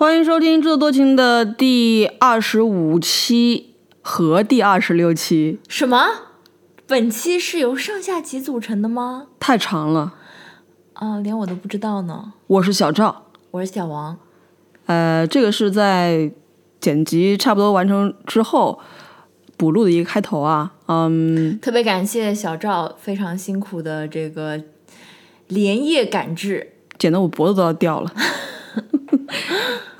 [0.00, 6.06] 欢迎收听《制作多情》的第二十五期和第二十六期，什么？
[6.86, 9.26] 本期是由上下集组成的吗？
[9.38, 10.14] 太长了。
[10.94, 12.32] 啊，连我都不知道呢。
[12.46, 14.16] 我是小赵，我是小王。
[14.86, 16.32] 呃，这个是在
[16.80, 18.80] 剪辑差不多完成之后
[19.58, 20.72] 补录的一个开头啊。
[20.86, 24.62] 嗯，特别感谢小赵非常辛苦的这个
[25.48, 28.10] 连夜赶制，剪得我脖子都要掉了。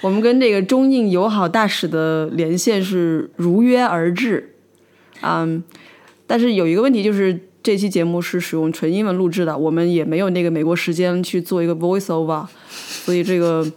[0.01, 4.55] 我们跟这个中印友好大使的连线是如约而至，
[5.21, 5.63] 嗯，
[6.27, 13.71] 但是有一个问题就是这期节目是使用纯英文录制的，我们也没有那个美国时间去做一个 voice over，所以这个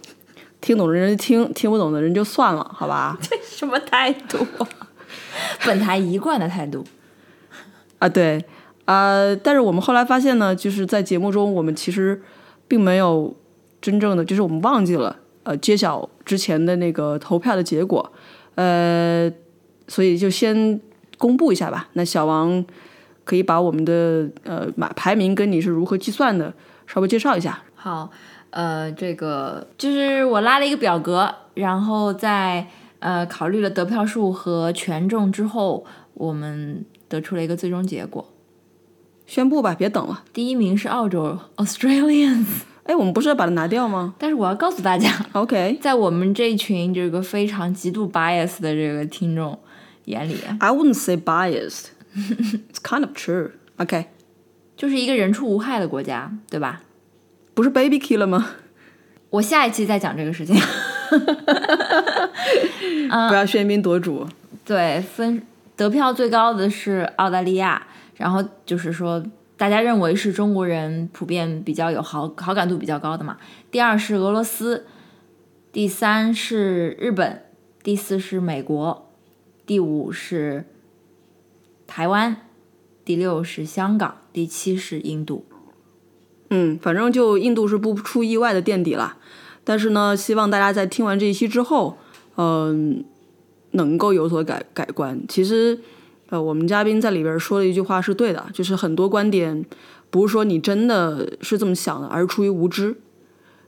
[0.62, 3.18] 听懂的人听，听不懂的人就算了，好吧？
[3.20, 4.46] 这什么态度？
[5.66, 6.84] 本台一贯的态度
[7.98, 8.42] 啊，对，
[8.86, 12.22] 呃，但是我们后来发现呢，就是在节目中我们其实
[12.66, 13.36] 并没有
[13.82, 15.16] 真正的，就是我们忘记了。
[15.44, 18.12] 呃，揭晓之前的那个投票的结果，
[18.56, 19.30] 呃，
[19.86, 20.80] 所以就先
[21.16, 21.88] 公布一下吧。
[21.92, 22.64] 那小王
[23.24, 26.52] 可以把我们的呃排排名跟你是如何计算的
[26.86, 27.62] 稍微介绍一下。
[27.74, 28.10] 好，
[28.50, 32.66] 呃，这个就是我拉了一个表格，然后在
[32.98, 38.26] 呃考虑了得票数和权重之后，我们得出了一个最终结果。
[39.26, 40.24] 宣布吧，别等了。
[40.32, 42.62] 第一名是澳洲 Australians。
[42.84, 44.14] 哎，我们不是要把它拿掉吗？
[44.18, 49.58] 但是我要告诉大家， OK，在我们这群这个非常极度 bias 的这个听众
[50.04, 51.86] 眼里，I wouldn't say biased.
[52.14, 53.52] It's kind of true.
[53.78, 54.06] OK，
[54.76, 56.82] 就是一个人畜无害的国家，对吧？
[57.54, 58.50] 不是 baby killer 吗？
[59.30, 60.54] 我下一期再讲这个事情。
[63.28, 64.26] 不要喧宾夺主。
[64.64, 65.42] 对，分
[65.76, 69.24] 得票最高的是澳大利亚，然后就是说。
[69.64, 73.38] 大家认为是中国人普遍比较有好好感度比较高的嘛？
[73.70, 74.84] 第二是俄罗斯，
[75.72, 77.44] 第三是日本，
[77.82, 79.10] 第四是美国，
[79.64, 80.66] 第五是
[81.86, 82.36] 台湾，
[83.06, 85.46] 第六是香港，第七是印度。
[86.50, 89.16] 嗯，反正就印度是不出意外的垫底了。
[89.64, 91.96] 但是呢，希望大家在听完这一期之后，
[92.36, 93.02] 嗯，
[93.70, 95.22] 能够有所改改观。
[95.26, 95.80] 其实。
[96.30, 99.64] 呃，我们嘉宾在里边说了一句话是对的，就是很多观点
[100.10, 102.96] 不是说你真的是这么想的，而是出于无知。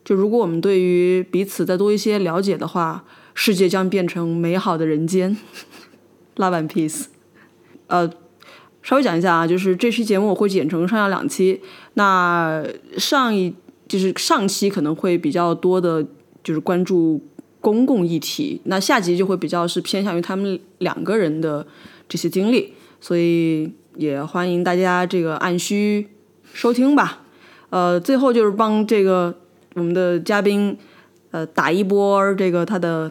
[0.03, 5.37] 就如果我们对于彼此再多一些了解的话，世界将变成美好的人间。
[6.37, 7.07] Love and peace。
[7.89, 8.11] 呃，
[8.83, 11.61] 稍微讲一下啊，就是这期节目我会剪成上下两期。
[11.95, 12.65] 那
[12.97, 13.55] 上一
[13.87, 16.07] 就是上期可能会比较多的，
[16.43, 17.21] 就是关注
[17.61, 21.67] 公共议题，那下集就会比较是偏向于他们两个人的。
[22.09, 26.09] 这些经历，所以也欢迎大家这个按需
[26.53, 27.23] 收听吧。
[27.71, 29.35] 呃，最后就是帮这个
[29.75, 30.77] 我们的嘉宾
[31.31, 33.11] 呃打一波这个他的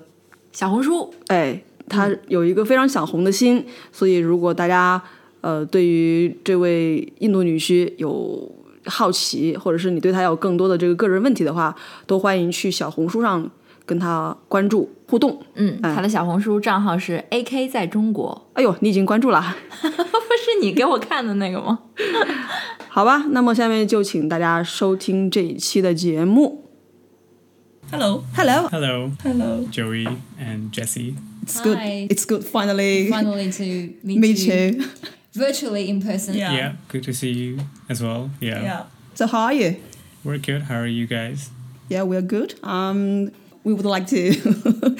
[0.51, 5.01] 小红书，哎，他有一个非常想红的心，所以如果大家
[5.41, 8.49] 呃对于这位印度女婿有
[8.85, 11.75] 好奇，或者是你对他有更多的这个个人问题的话，
[12.07, 13.49] 都欢迎去小红书上。
[13.85, 18.49] 跟他关注互动，嗯，他的小红书账号是 A K 在中国。
[18.53, 21.79] 哎呦，你已经关注了，不是你给我看的那个吗？
[22.89, 26.63] 好吧，那么下面就请大家收听这一期的节目。
[27.91, 30.07] Hello，Hello，Hello，Hello，Joey
[30.39, 31.13] and Jesse.
[31.45, 31.77] It's good.
[32.09, 32.43] It's good.
[32.43, 33.63] Finally, finally to
[34.03, 34.83] meet you
[35.35, 36.33] virtually in person.
[36.33, 38.31] Yeah, good to see you as well.
[38.39, 38.63] Yeah.
[38.63, 38.85] Yeah.
[39.13, 39.75] So how are you?
[40.23, 40.63] We're good.
[40.63, 41.51] How are you guys?
[41.87, 42.55] Yeah, we're good.
[42.63, 43.29] Um,
[43.64, 44.34] we would like to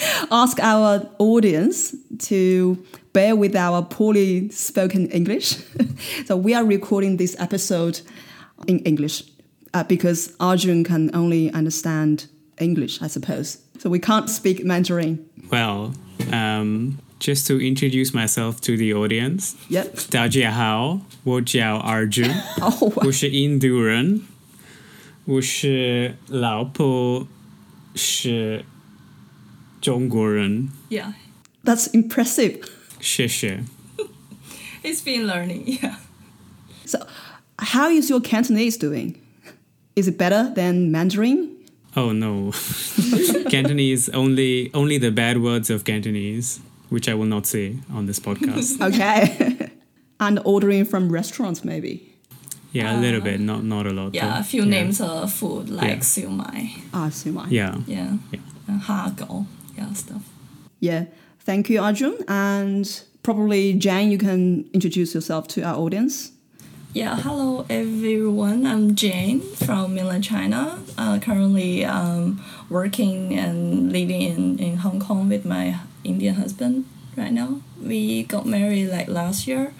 [0.30, 1.94] ask our audience
[2.28, 2.76] to
[3.12, 5.56] bear with our poorly spoken English.
[6.26, 8.00] so we are recording this episode
[8.66, 9.24] in English
[9.72, 12.26] uh, because Arjun can only understand
[12.58, 13.58] English, I suppose.
[13.78, 15.18] So we can't speak Mandarin.
[15.50, 15.94] Well,
[16.30, 19.54] um, just to introduce myself to the audience.
[19.70, 20.10] Yep.
[20.10, 24.22] 大家好，我叫 Arjun，哦， 我是印度人。
[25.24, 27.26] 我是老婆
[27.94, 28.64] 是
[29.80, 30.68] 中国人。
[30.88, 31.12] Yeah.
[31.64, 32.62] That's impressive.
[33.00, 33.64] 谢谢。
[34.82, 35.64] He's been learning.
[35.82, 35.96] Yeah.
[36.86, 37.06] So,
[37.58, 39.20] how is your Cantonese doing?
[39.94, 41.50] Is it better than Mandarin?
[41.96, 42.52] Oh no,
[43.50, 48.20] Cantonese only only the bad words of Cantonese, which I will not say on this
[48.20, 48.80] podcast.
[48.80, 49.70] okay,
[50.20, 52.13] and ordering from restaurants maybe.
[52.75, 54.13] Yeah, a little bit, not not a lot.
[54.13, 54.39] Yeah, though.
[54.39, 54.69] a few yeah.
[54.69, 55.99] names of food like Yeah.
[56.03, 56.71] siu mai.
[56.93, 57.45] Ah, Sima.
[57.49, 57.75] Yeah.
[57.87, 58.17] Yeah.
[58.31, 58.39] Yeah.
[58.67, 59.45] And ha gao.
[59.77, 60.21] Yeah, stuff.
[60.79, 61.05] Yeah.
[61.45, 62.15] Thank you, Arjun.
[62.27, 62.85] And
[63.23, 66.31] probably, Jane, you can introduce yourself to our audience.
[66.93, 68.65] Yeah, hello everyone.
[68.65, 70.79] I'm Jane from mainland China.
[70.97, 72.39] Uh, currently um,
[72.69, 76.85] working and living in in Hong Kong with my Indian husband
[77.17, 77.59] right now.
[77.83, 79.73] We got married like last year,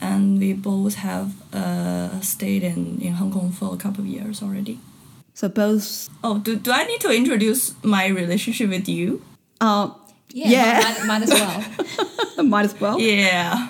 [0.00, 4.42] and we both have uh, stayed in, in Hong Kong for a couple of years
[4.42, 4.78] already.
[5.34, 6.08] So both.
[6.24, 9.22] Oh, do, do I need to introduce my relationship with you?
[9.60, 9.90] Uh,
[10.32, 10.80] Yeah, Yeah.
[10.80, 12.44] Might, might as well.
[12.44, 12.98] might as well.
[13.00, 13.68] Yeah.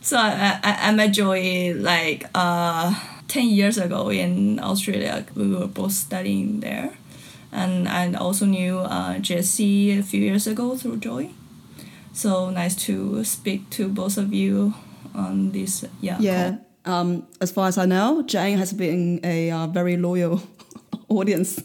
[0.00, 2.94] So I, I, I met Joey like uh,
[3.28, 5.24] 10 years ago in Australia.
[5.34, 6.96] We were both studying there.
[7.50, 11.34] And I also knew uh, Jesse a few years ago through Joey.
[12.12, 14.74] So nice to speak to both of you
[15.16, 15.84] on this.
[16.00, 16.18] Yeah.
[16.20, 16.56] Yeah.
[16.84, 20.42] Um, as far as I know, Jane has been a uh, very loyal
[21.08, 21.62] audience.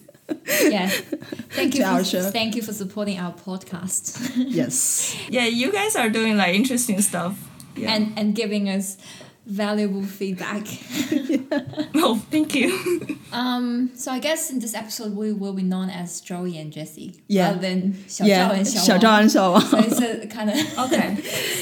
[0.63, 0.87] yeah.
[1.51, 1.83] Thank you.
[1.83, 5.13] For, thank you for supporting our podcast yes.
[5.29, 7.37] Yeah, you guys are doing like interesting stuff.
[7.75, 7.93] Yeah.
[7.93, 8.97] and and giving us
[9.45, 10.65] valuable feedback.
[11.95, 13.17] oh, thank you.
[13.33, 17.21] Um, so I guess in this episode we will be known as Joey and Jesse
[17.27, 17.47] Yeah.
[17.47, 18.49] rather than Xiao yeah.
[18.49, 19.89] Zhao and Xiao Xiao Zhao and Xiao Wang.
[19.91, 21.15] So it's a kind of Okay.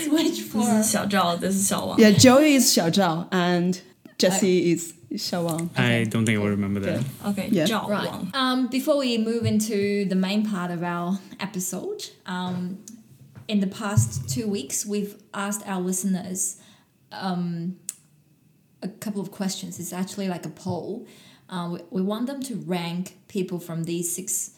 [0.03, 1.99] switch for this is Xiao Zhao, this is Xiao Wang.
[1.99, 3.81] Yeah, Joey is Xiao Zhao and
[4.17, 5.69] Jesse is Xiao Wang.
[5.77, 7.03] I don't think I will remember that.
[7.27, 7.65] Okay, Yeah.
[7.65, 8.11] Zhao Right.
[8.11, 8.31] Wang.
[8.33, 12.79] Um, before we move into the main part of our episode, um,
[13.47, 16.57] in the past two weeks, we've asked our listeners
[17.11, 17.77] um,
[18.81, 19.79] a couple of questions.
[19.79, 21.07] It's actually like a poll.
[21.49, 24.51] Uh, we, we want them to rank people from these six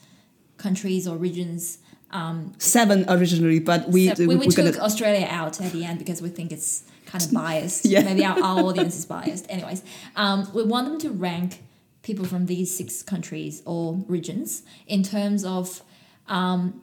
[0.58, 1.80] countries or regions.
[2.12, 6.00] Um, Seven originally, but we so we, we took gonna Australia out at the end
[6.00, 7.86] because we think it's kind of biased.
[7.86, 8.04] Yeah.
[8.04, 9.46] Maybe our, our audience is biased.
[9.50, 9.84] Anyways,
[10.16, 11.64] um, we want them to rank
[12.04, 15.84] people from these six countries or regions in terms of
[16.28, 16.82] um,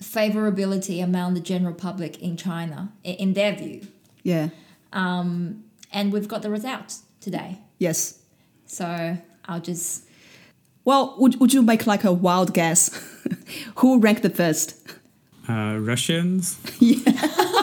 [0.00, 3.86] favorability among the general public in China, in their view.
[4.24, 4.48] Yeah.
[4.92, 5.62] Um,
[5.92, 7.58] and we've got the results today.
[7.78, 8.18] Yes.
[8.66, 9.16] So
[9.46, 10.04] I'll just
[10.84, 12.90] Well, would, would you make like a wild guess?
[13.76, 14.76] Who ranked the first?
[15.48, 16.58] Uh, Russians.
[16.80, 16.98] Yeah.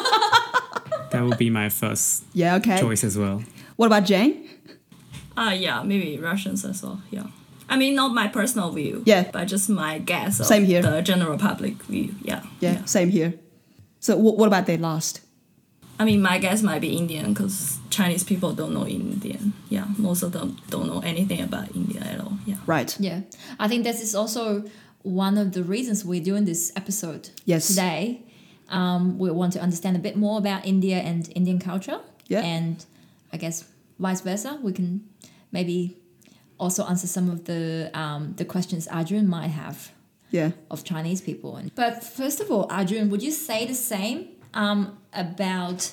[1.12, 2.80] That would be my first Yeah, okay.
[2.80, 3.44] choice as well.
[3.76, 4.48] What about Jane?
[5.36, 7.02] Uh, yeah, maybe Russians as well.
[7.12, 7.26] Yeah.
[7.68, 9.04] I mean, not my personal view.
[9.06, 9.30] Yeah.
[9.32, 10.82] But just my guess of Same here.
[10.82, 12.16] the general public view.
[12.22, 12.44] Yeah.
[12.62, 13.34] Yeah, same here.
[14.00, 15.20] So wh- what about they last?
[16.02, 19.54] I mean, my guess might be Indian because Chinese people don't know Indian.
[19.70, 22.34] Yeah, most of them don't know anything about India at all.
[22.48, 22.56] Yeah.
[22.66, 22.96] Right.
[23.00, 23.20] Yeah,
[23.60, 24.64] I think this is also
[25.04, 27.68] one of the reasons we're doing this episode Yes.
[27.68, 28.24] today.
[28.70, 32.00] Um, we want to understand a bit more about India and Indian culture.
[32.28, 32.42] Yeah.
[32.56, 32.84] And
[33.34, 33.66] I guess
[34.00, 35.04] vice versa, we can
[35.52, 35.98] maybe
[36.58, 39.92] also answer some of the um, the questions Arjun might have
[40.32, 40.52] Yeah.
[40.72, 41.62] of Chinese people.
[41.76, 44.18] But first of all, Arjun, would you say the same
[44.54, 45.92] um, about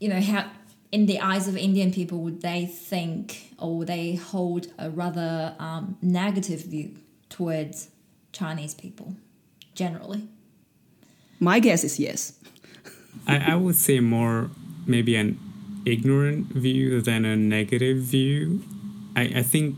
[0.00, 0.50] you know how
[0.92, 5.54] in the eyes of Indian people would they think or would they hold a rather
[5.58, 6.96] um, negative view
[7.28, 7.88] towards
[8.32, 9.16] Chinese people
[9.74, 10.28] generally?
[11.40, 12.38] My guess is yes.
[13.26, 14.50] I, I would say more
[14.86, 15.38] maybe an
[15.84, 18.62] ignorant view than a negative view.
[19.16, 19.76] I, I think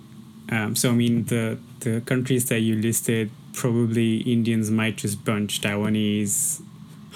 [0.50, 0.90] um, so.
[0.90, 6.62] I mean, the the countries that you listed, probably Indians might just bunch Taiwanese,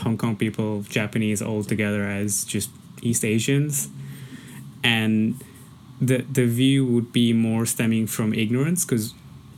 [0.00, 2.70] Hong Kong people, Japanese all together as just
[3.02, 3.88] East Asians,
[4.82, 5.42] and
[6.00, 9.14] the the view would be more stemming from ignorance because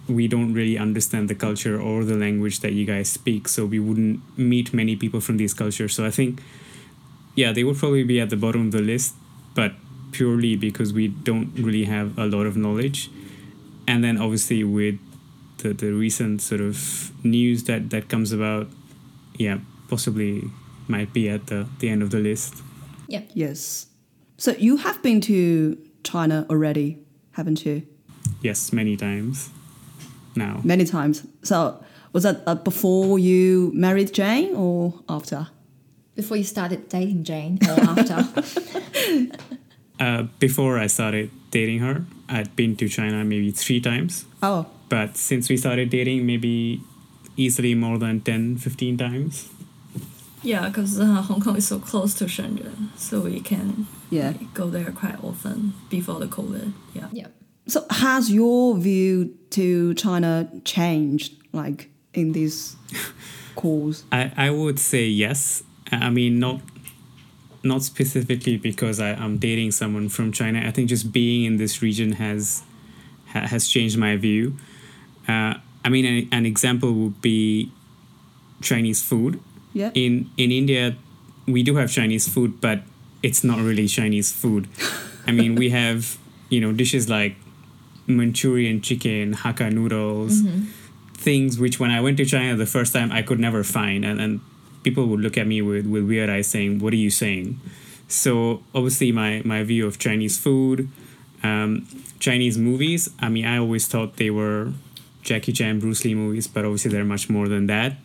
[0.09, 3.79] we don't really understand the culture or the language that you guys speak, so we
[3.79, 5.95] wouldn't meet many people from these cultures.
[5.95, 6.43] So I think,
[7.35, 9.15] yeah, they would probably be at the bottom of the list,
[9.55, 9.73] but
[10.11, 13.11] purely because we don't really have a lot of knowledge.
[13.87, 14.99] And then obviously with
[15.59, 18.69] the, the recent sort of news that, that comes about,
[19.35, 19.59] yeah,
[19.93, 20.43] possibly
[20.89, 22.63] might be at the, the end of the list.
[23.09, 23.29] Yep.
[23.35, 23.89] Yes.
[24.39, 26.99] So you have been to China already,
[27.33, 27.83] haven't you?
[28.41, 29.51] Yes, many times
[30.35, 30.63] now.
[30.65, 31.27] Many times.
[31.43, 31.85] So
[32.15, 35.49] was that uh, before you married Jane or after?
[36.15, 38.19] Before you started dating Jane or after?
[40.01, 44.25] Uh, before I started dating her, I'd been to China maybe three times.
[44.43, 46.81] Oh, But since we started dating, maybe
[47.37, 49.49] easily more than 10, 15 times.
[50.43, 54.29] Yeah, because uh, Hong Kong is so close to Shenzhen, so we can yeah.
[54.29, 56.73] like, go there quite often before the COVID.
[56.95, 57.09] Yeah.
[57.13, 57.29] yeah.
[57.67, 62.77] So has your view to China changed, like in this
[63.55, 64.05] course?
[64.11, 65.63] I, I would say yes.
[65.93, 66.61] I mean, not
[67.63, 70.67] not specifically because I, I'm dating someone from China.
[70.67, 72.63] I think just being in this region has
[73.29, 74.57] ha, has changed my view.
[75.29, 77.71] Uh, I mean, an, an example would be
[78.61, 79.41] Chinese food.
[79.73, 79.91] Yeah.
[79.95, 80.97] In in India,
[81.47, 82.83] we do have Chinese food, but
[83.23, 84.69] it's not really Chinese food.
[85.27, 87.37] I mean, we have you know dishes like
[88.07, 90.43] Manchurian chicken, Hakka noodles,
[91.15, 94.21] things which when I went to China the first time I could never find, and,
[94.21, 94.41] and
[94.83, 97.61] people would look at me with, with weird eyes saying, What are you saying?
[98.09, 100.89] So, obviously, my, my view of Chinese food,
[101.43, 101.87] um,
[102.19, 104.73] Chinese movies, I mean, I always thought they were
[105.23, 107.97] Jackie Chan, Bruce Lee movies, but obviously they're much more than that.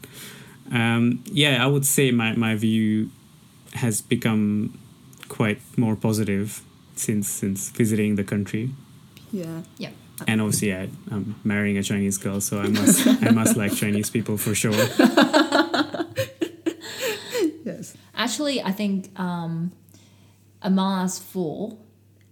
[0.72, 3.10] Um, yeah, I would say my, my view
[3.74, 4.78] has become
[5.30, 6.62] quite more positive
[6.96, 8.72] since since visiting the country.
[9.32, 9.62] Yeah.
[9.78, 9.92] Yeah.
[10.28, 14.10] And obviously, yeah, I'm marrying a Chinese girl, so I must I must like Chinese
[14.10, 14.74] people for sure.
[17.64, 17.96] Yes.
[18.16, 19.72] Actually, I think um,
[20.62, 21.78] among us four,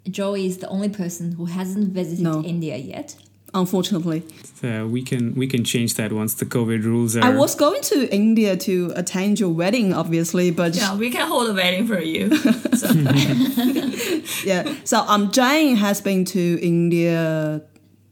[0.09, 2.41] Joey is the only person who hasn't visited No.
[2.41, 3.17] India yet.
[3.55, 4.21] Unfortunately,
[4.61, 7.23] So we can we can change that once the COVID rules are.
[7.23, 11.49] I was going to India to attend your wedding, obviously, but Yeah, we can hold
[11.49, 12.29] a wedding for you.
[12.75, 12.87] So,
[14.43, 14.75] yeah.
[14.83, 17.61] So um, Jane has been to India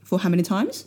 [0.04, 0.86] for how many times?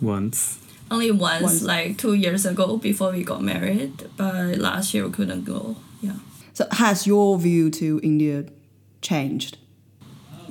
[0.00, 0.58] once.
[0.90, 1.62] only once, Once.
[1.62, 5.76] like two years ago before we got married, but last year we couldn't go.
[6.00, 6.16] Yeah.
[6.54, 8.44] So has your view to India
[9.02, 9.58] changed?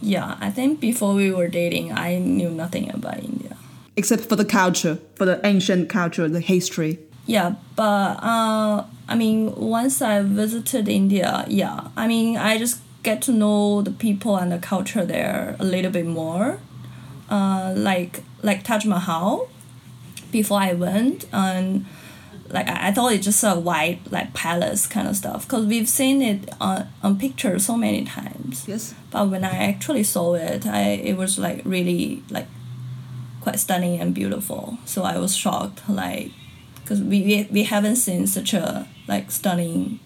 [0.01, 3.57] Yeah, I think before we were dating, I knew nothing about India.
[3.95, 6.99] Except for the culture, for the ancient culture, the history.
[7.25, 13.21] Yeah, but uh, I mean, once I visited India, yeah, I mean, I just get
[13.23, 16.59] to know the people and the culture there a little bit more.
[17.29, 19.49] Uh, like like Taj Mahal,
[20.31, 21.85] before I went, and
[22.49, 25.89] like I, I thought it's just a white like palace kind of stuff because we've
[25.89, 28.67] seen it on, on pictures so many times.
[28.67, 28.93] Yes.
[29.11, 32.47] But when I actually saw it, I it was like really like
[33.41, 34.77] quite stunning and beautiful.
[34.85, 36.31] So I was shocked, like,
[36.81, 39.99] because we, we we haven't seen such a like stunning,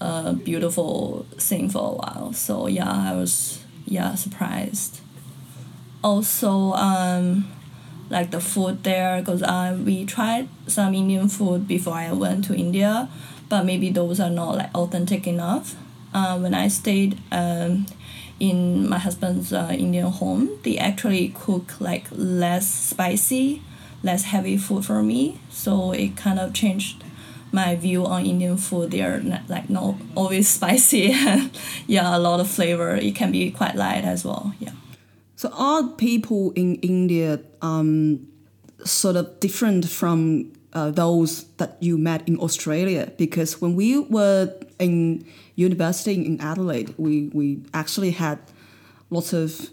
[0.00, 2.32] uh, beautiful thing for a while.
[2.32, 5.00] So yeah, I was yeah surprised.
[6.02, 7.50] Also, um,
[8.10, 12.54] like the food there, because uh, we tried some Indian food before I went to
[12.54, 13.08] India,
[13.48, 15.76] but maybe those are not like authentic enough.
[16.12, 17.86] Uh, when I stayed um,
[18.40, 23.62] in my husband's uh, Indian home, they actually cook like less spicy,
[24.02, 25.40] less heavy food for me.
[25.50, 27.04] So it kind of changed
[27.52, 28.90] my view on Indian food.
[28.90, 31.14] They're not, like not always spicy.
[31.86, 32.96] yeah, a lot of flavor.
[32.96, 34.54] It can be quite light as well.
[34.58, 34.72] Yeah.
[35.36, 38.26] So are people in India um,
[38.84, 43.10] sort of different from uh, those that you met in Australia?
[43.16, 45.24] Because when we were in
[45.56, 48.38] university in Adelaide, we, we actually had
[49.10, 49.70] lots of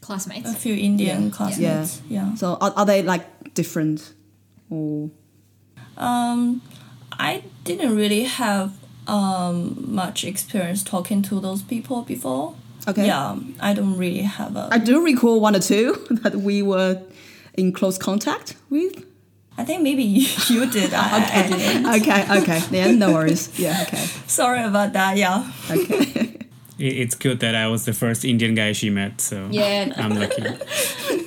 [0.00, 0.50] Classmates.
[0.50, 1.30] A few Indian Yeah.
[1.30, 2.00] classmates.
[2.08, 2.34] Yeah.
[2.34, 4.12] so are, are they like different
[4.70, 5.10] or
[5.96, 6.62] Um,
[7.18, 8.72] I didn't really have
[9.08, 12.54] um, much experience talking to those people before.
[12.88, 13.06] Okay.
[13.06, 14.68] Yeah, I don't really have a.
[14.72, 17.00] I do recall one or two that we were
[17.54, 19.04] in close contact with.
[19.58, 20.02] I think maybe
[20.48, 20.94] you did.
[20.94, 21.86] I, I didn't.
[22.00, 23.58] Okay, okay, yeah, no worries.
[23.58, 25.16] Yeah, okay, Sorry about that.
[25.16, 25.44] Yeah.
[25.70, 26.34] okay.
[26.80, 29.92] It's good that I was the first Indian guy she met, so Yeah.
[29.96, 30.44] I'm lucky.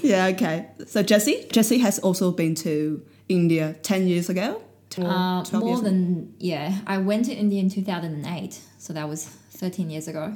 [0.02, 0.68] yeah, okay.
[0.88, 4.62] So Jesse, Jesse has also been to India ten years ago.
[4.98, 5.90] Or Uh, more years ago?
[5.90, 9.26] than yeah, I went to India in two thousand and eight, so that was
[9.60, 10.34] thirteen years ago,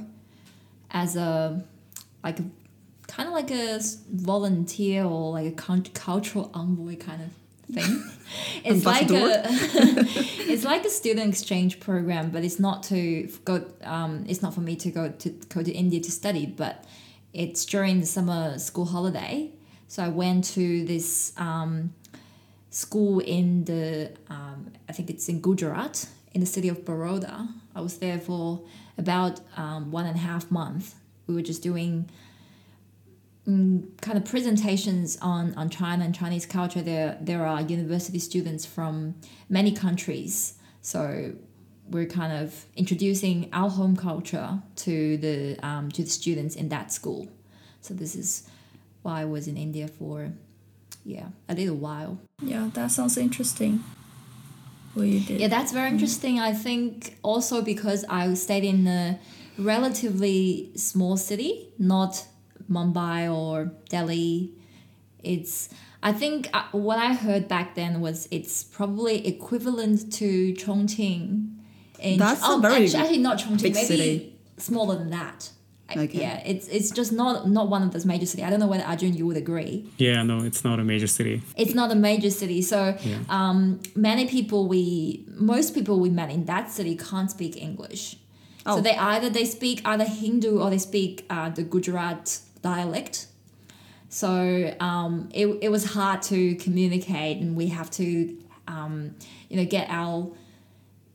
[0.91, 1.63] as a
[2.23, 2.39] like
[3.07, 3.79] kind of like a
[4.11, 8.03] volunteer or like a cultural envoy kind of thing.
[8.63, 9.43] it's like a
[10.51, 13.65] it's like a student exchange program, but it's not to go.
[13.83, 16.85] Um, it's not for me to go to go to India to study, but
[17.33, 19.51] it's during the summer school holiday.
[19.87, 21.33] So I went to this.
[21.37, 21.93] Um,
[22.75, 27.47] school in the um, I think it's in Gujarat in the city of Baroda.
[27.73, 28.61] I was there for
[28.97, 30.95] about um, one and a half months.
[31.27, 32.09] We were just doing
[33.47, 36.81] mm, kind of presentations on, on China and Chinese culture.
[36.81, 39.15] There there are university students from
[39.49, 41.33] many countries, so
[41.89, 46.91] we're kind of introducing our home culture to the um, to the students in that
[46.91, 47.27] school.
[47.81, 48.47] So this is
[49.03, 50.31] why I was in India for
[51.03, 52.19] yeah a little while.
[52.41, 53.83] Yeah, that sounds interesting.
[54.95, 55.39] What you did.
[55.41, 56.39] Yeah, that's very interesting.
[56.39, 59.19] I think also because I stayed in a
[59.57, 62.25] relatively small city, not
[62.69, 64.51] Mumbai or Delhi.
[65.21, 65.69] It's
[66.01, 71.51] I think uh, what I heard back then was it's probably equivalent to Chongqing.
[71.99, 74.35] In, That's a oh, very actually, actually not Chongqing, big maybe city.
[74.57, 75.49] smaller than that.
[75.89, 76.19] I- Okay.
[76.19, 78.45] Yeah, it's it's just not not one of those major cities.
[78.47, 81.41] I don't know whether Arjun you would agree Yeah, no, it's not a major city.
[81.55, 83.19] it's not a major city so Yeah.
[83.37, 84.83] um, many people we
[85.51, 88.17] most people we met in that city can't speak english
[88.65, 88.75] Oh.
[88.75, 92.25] so they either they speak either hindu or they speak uh, the gujarat
[92.63, 93.15] dialect
[94.09, 94.31] So
[94.89, 98.05] um, it, it was hard to communicate, and we have to,
[98.75, 98.95] um,
[99.49, 100.31] you know, get our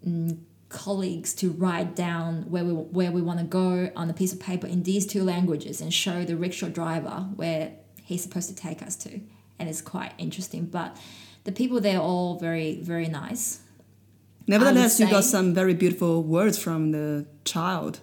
[0.07, 0.37] mm,
[0.71, 4.41] colleagues to write down where we where we want to go on a piece of
[4.41, 7.73] paper in these two languages and show the rickshaw driver where
[8.03, 9.21] he's supposed to take us to,
[9.59, 10.65] and it's quite interesting.
[10.65, 10.97] But
[11.45, 13.61] the people there are all very very nice.
[14.47, 18.01] Nevertheless, you got some very beautiful words from the child,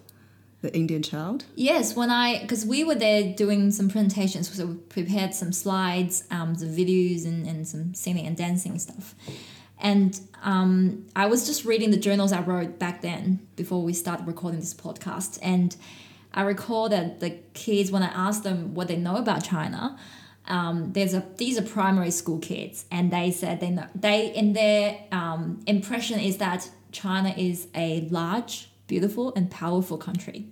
[0.62, 1.44] the Indian child.
[1.54, 6.24] Yes, when I because we were there doing some presentations, so we prepared some slides,
[6.30, 9.14] um, the videos, and, and some singing and dancing stuff.
[9.80, 14.26] And um, I was just reading the journals I wrote back then before we started
[14.26, 15.76] recording this podcast, and
[16.32, 19.98] I recall that the kids when I asked them what they know about China,
[20.46, 24.52] um, there's a these are primary school kids, and they said they know they in
[24.52, 30.46] their um, impression is that China is a large, beautiful, and powerful country.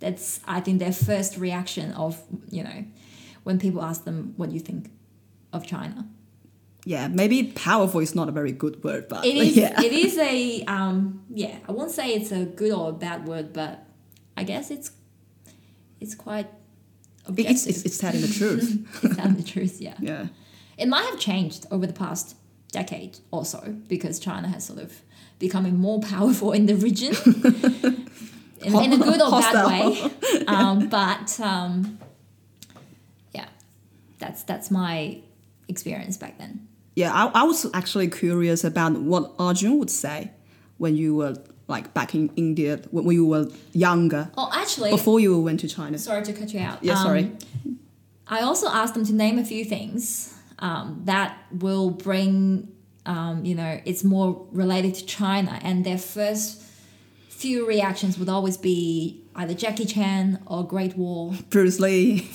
[0.00, 2.84] That's I think their first reaction of you know
[3.42, 4.90] when people ask them what you think
[5.52, 6.06] of China.
[6.86, 9.80] Yeah, maybe powerful is not a very good word, but It is yeah.
[9.80, 13.52] it is a um yeah I won't say it's a good or a bad word,
[13.52, 13.86] but
[14.36, 14.90] I guess it's
[16.00, 16.48] it's quite
[17.26, 17.54] objective.
[17.54, 18.86] it's, it's, it's telling the truth.
[19.02, 19.94] It's telling the truth, yeah.
[20.00, 20.26] yeah.
[20.76, 22.36] It might have changed over the past
[22.72, 25.00] decade or so because China has sort of
[25.38, 27.14] becoming more powerful in the region
[28.60, 30.10] in, in a good or bad way.
[30.46, 31.98] Um, but um,
[33.32, 33.46] yeah,
[34.18, 35.20] that's that's my
[35.68, 36.66] experience back then.
[36.96, 40.30] Yeah, I, I was actually curious about what Arjun would say
[40.78, 41.36] when you were
[41.66, 45.98] like back in India, when you were younger, Oh, actually, before you went to China.
[45.98, 46.78] sorry to cut you out.
[46.82, 47.24] Yeah, sorry.
[47.64, 47.78] Um,
[48.28, 52.68] I also asked them to name a few things um, that will bring,
[53.06, 55.58] um, you know, it's more related to China.
[55.62, 56.62] And their first
[57.28, 61.34] few reactions would always be either Jackie Chan or Great Wall.
[61.50, 62.28] Bruce Lee.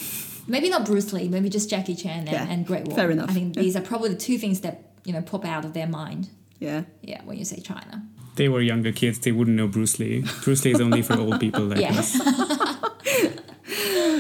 [0.49, 2.95] Maybe not Bruce Lee, maybe just Jackie Chan and, Yeah, and Great Wall.
[2.95, 3.29] fair enough.
[3.29, 5.87] I think these are probably the two things that, you know, pop out of their
[5.87, 6.29] mind.
[6.59, 6.83] Yeah.
[7.01, 8.03] Yeah, when you say China.
[8.35, 9.19] They were younger kids.
[9.19, 10.23] They wouldn't know Bruce Lee.
[10.43, 12.15] Bruce Lee is only for old people like us.
[12.15, 13.33] Yes.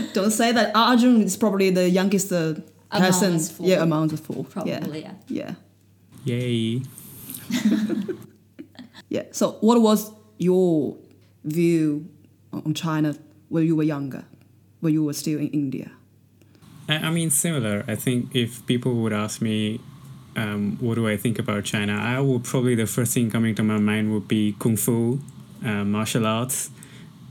[0.13, 2.55] Don't say that Arjun is probably the youngest uh,
[2.91, 3.39] person.
[3.39, 3.67] four.
[3.67, 4.43] Yeah, among of four.
[4.45, 5.13] Probably, yeah.
[5.27, 5.53] Yeah.
[6.25, 6.35] yeah.
[6.37, 6.81] Yay.
[9.09, 9.23] Yeah.
[9.31, 10.95] So, what was your
[11.43, 12.07] view
[12.53, 13.15] on China
[13.49, 14.23] when you were younger,
[14.81, 15.89] when you were still in India?
[16.89, 17.85] I, I mean, similar.
[17.87, 19.79] I think if people would ask me,
[20.35, 21.93] um, what do I think about China?
[21.93, 25.19] I would probably the first thing coming to my mind would be kung fu,
[25.63, 26.71] uh, martial arts,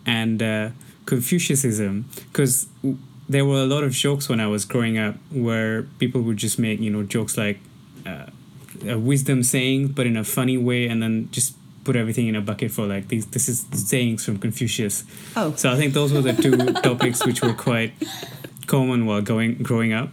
[0.07, 0.71] and uh,
[1.07, 2.69] Confucianism, because
[3.29, 6.59] there were a lot of jokes when I was growing up where people would just
[6.59, 7.59] make you know jokes like
[8.07, 8.27] uh,
[8.87, 12.41] a wisdom saying, but in a funny way, and then just put everything in a
[12.43, 13.27] bucket for like these.
[13.27, 15.05] This is sayings from Confucius.
[15.37, 15.55] Oh.
[15.57, 17.93] So I think those were the two topics which were quite
[18.69, 20.11] common while going growing up.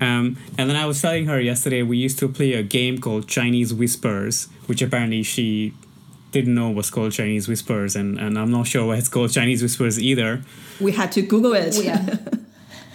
[0.00, 3.26] Um, and then I was telling her yesterday we used to play a game called
[3.26, 5.74] Chinese Whispers, which apparently she
[6.30, 9.62] didn't know was called Chinese Whispers, and, and I'm not sure why it's called Chinese
[9.62, 10.42] Whispers either.
[10.80, 11.74] We had to Google it.
[11.76, 12.16] Oh, yeah.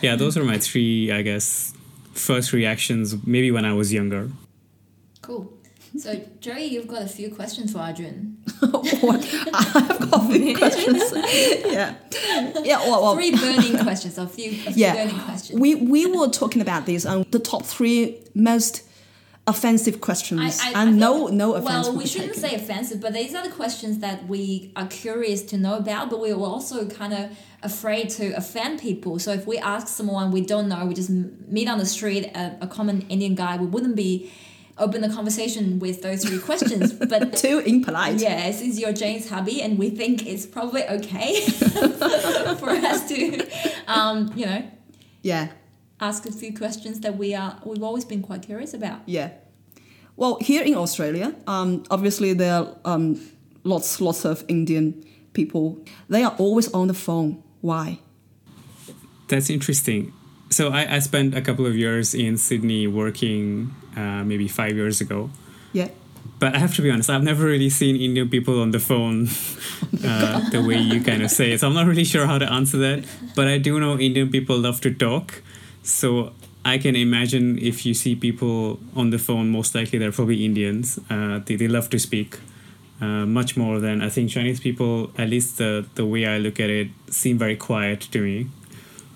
[0.01, 1.73] Yeah, those are my three, I guess,
[2.13, 4.29] first reactions, maybe when I was younger.
[5.21, 5.49] Cool.
[5.95, 8.37] So, Joey, you've got a few questions for Arjun.
[8.63, 8.71] I've
[10.09, 11.03] got a few questions.
[11.71, 11.95] yeah.
[12.63, 12.77] Yeah.
[12.79, 14.95] Well, well, Three burning questions, a few, a few yeah.
[15.05, 15.59] burning questions.
[15.59, 18.83] We we were talking about this on um, the top three most
[19.45, 21.87] offensive questions, I- I- I and no feel- no offense.
[21.87, 22.49] Well, we shouldn't taken.
[22.49, 26.19] say offensive, but these are the questions that we are curious to know about, but
[26.21, 29.19] we were also kind of afraid to offend people.
[29.19, 32.57] So if we ask someone we don't know, we just meet on the street, a,
[32.61, 34.31] a common Indian guy, we wouldn't be
[34.77, 36.93] open the conversation with those three questions.
[37.11, 38.19] But too impolite.
[38.19, 41.41] yeah, since you're Jane's hubby, and we think it's probably okay
[42.61, 43.47] for us to,
[43.87, 44.63] um, you know,
[45.21, 45.47] Yeah.
[45.99, 48.99] ask a few questions that we are we've always been quite curious about.
[49.05, 49.29] Yeah.
[50.15, 53.19] Well, here in Australia, um, obviously there are um,
[53.63, 55.77] lots lots of Indian people.
[56.09, 57.41] They are always on the phone.
[57.61, 57.99] Why?
[59.27, 60.13] That's interesting.
[60.53, 65.01] So I, I spent a couple of years in Sydney working, uh, maybe five years
[65.01, 65.29] ago.
[65.73, 65.89] Yeah.
[66.39, 69.23] But I have to be honest, I've never really seen Indian people on the phone
[70.05, 71.61] uh, the way you kind of say it.
[71.61, 73.05] So I'm not really sure how to answer that.
[73.35, 75.41] But I do know Indian people love to talk.
[75.81, 80.45] So I can imagine if you see people on the phone, most likely they're probably
[80.45, 80.99] Indians.
[81.09, 82.39] Uh, they, they love to speak
[83.01, 86.59] uh, much more than I think Chinese people, at least the, the way I look
[86.59, 88.47] at it, seem very quiet to me.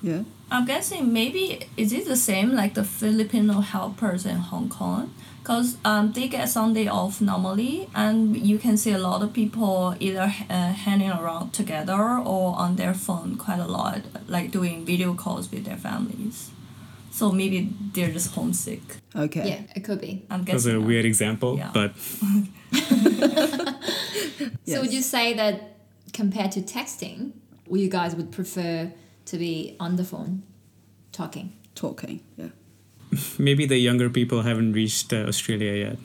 [0.02, 0.24] Yeah.
[0.50, 5.14] I'm guessing maybe is it the same like the Filipino helpers in Hong Kong?
[5.48, 9.96] because um, they get Sunday off normally, and you can see a lot of people
[9.98, 15.14] either uh, hanging around together or on their phone quite a lot, like doing video
[15.14, 16.50] calls with their families.
[17.12, 18.82] So maybe they're just homesick.
[19.16, 19.48] Okay.
[19.48, 20.26] Yeah, it could be.
[20.30, 20.84] I'm That was guessing.
[20.84, 21.72] a weird example, Yeah.
[21.74, 21.94] but
[22.74, 23.76] yes.
[24.68, 25.78] So would you say that
[26.12, 27.32] compared to texting,
[27.72, 28.92] you guys would prefer
[29.28, 30.44] to be on the phone
[31.12, 31.54] talking?
[31.76, 32.22] Talking.
[32.38, 32.50] Yeah.
[33.40, 35.98] maybe the younger people haven't reached uh, Australia yet.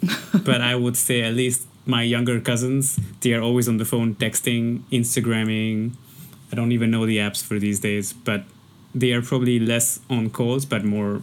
[0.45, 4.15] but I would say at least my younger cousins, they are always on the phone
[4.15, 5.95] texting, Instagramming.
[6.53, 8.45] I don't even know the apps for these days, but
[8.95, 11.23] they are probably less on calls, but more.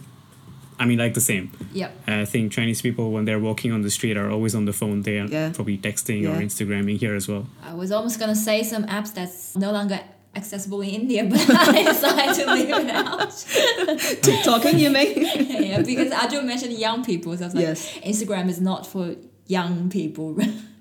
[0.78, 1.50] I mean, like the same.
[1.74, 1.90] Yeah.
[2.06, 5.02] I think Chinese people, when they're walking on the street, are always on the phone.
[5.02, 5.50] They are Yeah.
[5.52, 7.46] probably texting or Instagramming here as well.
[7.62, 10.00] I was almost gonna say some apps that's no longer
[10.36, 13.28] accessible in India, but I decided to leave it out.
[14.22, 15.22] TikToking, you mean?
[15.70, 17.98] yeah, because Arjun mentioned young people, so I was like, Yes.
[18.04, 19.16] Instagram is not for
[19.46, 20.38] young people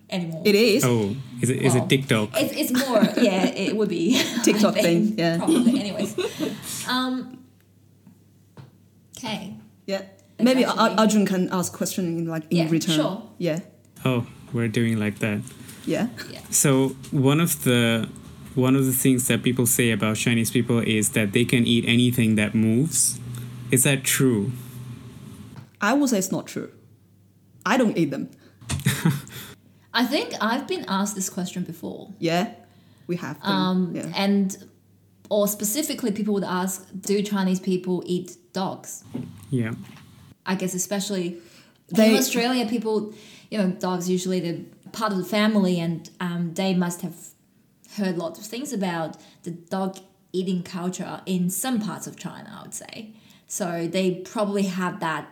[0.09, 0.43] anymore.
[0.45, 0.83] It is.
[0.85, 2.29] Oh, is it, is Well, it TikTok?
[2.35, 5.37] It's, it's more, yeah, it would be TikTok think, thing, yeah.
[5.37, 5.79] Probably.
[5.79, 6.15] Anyways,
[6.87, 7.39] um,
[9.17, 9.55] okay.
[9.85, 10.03] Yeah.
[10.39, 12.95] Maybe Ar- actually- Arjun can ask question in like in Yeah, return.
[12.95, 13.23] sure.
[13.39, 13.59] Yeah.
[14.05, 15.41] Oh, we're doing like that.
[15.85, 16.07] Yeah.
[16.31, 16.39] Yeah.
[16.49, 18.07] So one of the
[18.55, 21.85] one of the things that people say about Chinese people is that they can eat
[21.87, 23.19] anything that moves.
[23.71, 24.51] Is that true?
[25.81, 26.71] I would say it's not true.
[27.65, 28.29] I don't eat them.
[29.93, 32.11] I think I've been asked this question before.
[32.19, 32.51] Yeah.
[33.07, 33.51] We have been.
[33.51, 34.11] Um, yeah.
[34.15, 34.55] And,
[35.29, 39.03] or specifically, people would ask, do Chinese people eat dogs?
[39.49, 39.73] Yeah.
[40.45, 41.37] I guess especially
[41.89, 43.13] They- in Australia, people,
[43.49, 47.15] you know, dogs usually they're part of the family, and um, they must have
[47.99, 49.97] heard lots of things about the dog
[50.33, 52.49] eating culture in some parts of China.
[52.57, 53.13] I would say
[53.47, 53.87] so.
[53.87, 55.27] They probably have that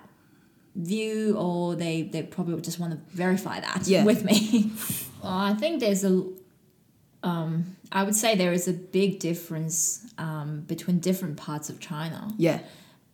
[0.75, 4.03] view, or they they probably just want to verify that Yeah.
[4.03, 4.71] with me.
[5.23, 6.23] well, I think there's a.
[7.23, 12.29] Um, I would say there is a big difference um, between different parts of China.
[12.37, 12.59] yeah.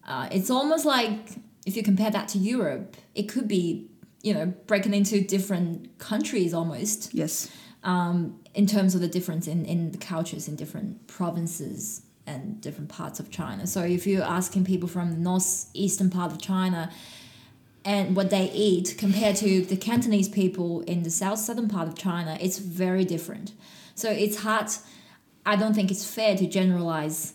[0.06, 1.30] Uh, it's almost like
[1.66, 3.88] if you compare that to Europe, it could be,
[4.22, 7.50] you know, breaking into different countries almost Yes.
[7.86, 12.90] um, in terms of the difference in, in the cultures in different provinces and different
[12.90, 13.68] parts of China.
[13.68, 16.92] So if you're asking people from the northeastern part of China
[17.84, 21.98] and what they eat compared to the Cantonese people in the south southern part of
[21.98, 23.52] China, it's very different.
[23.96, 24.68] So it's hard.
[25.46, 27.34] I don't think it's fair to generalize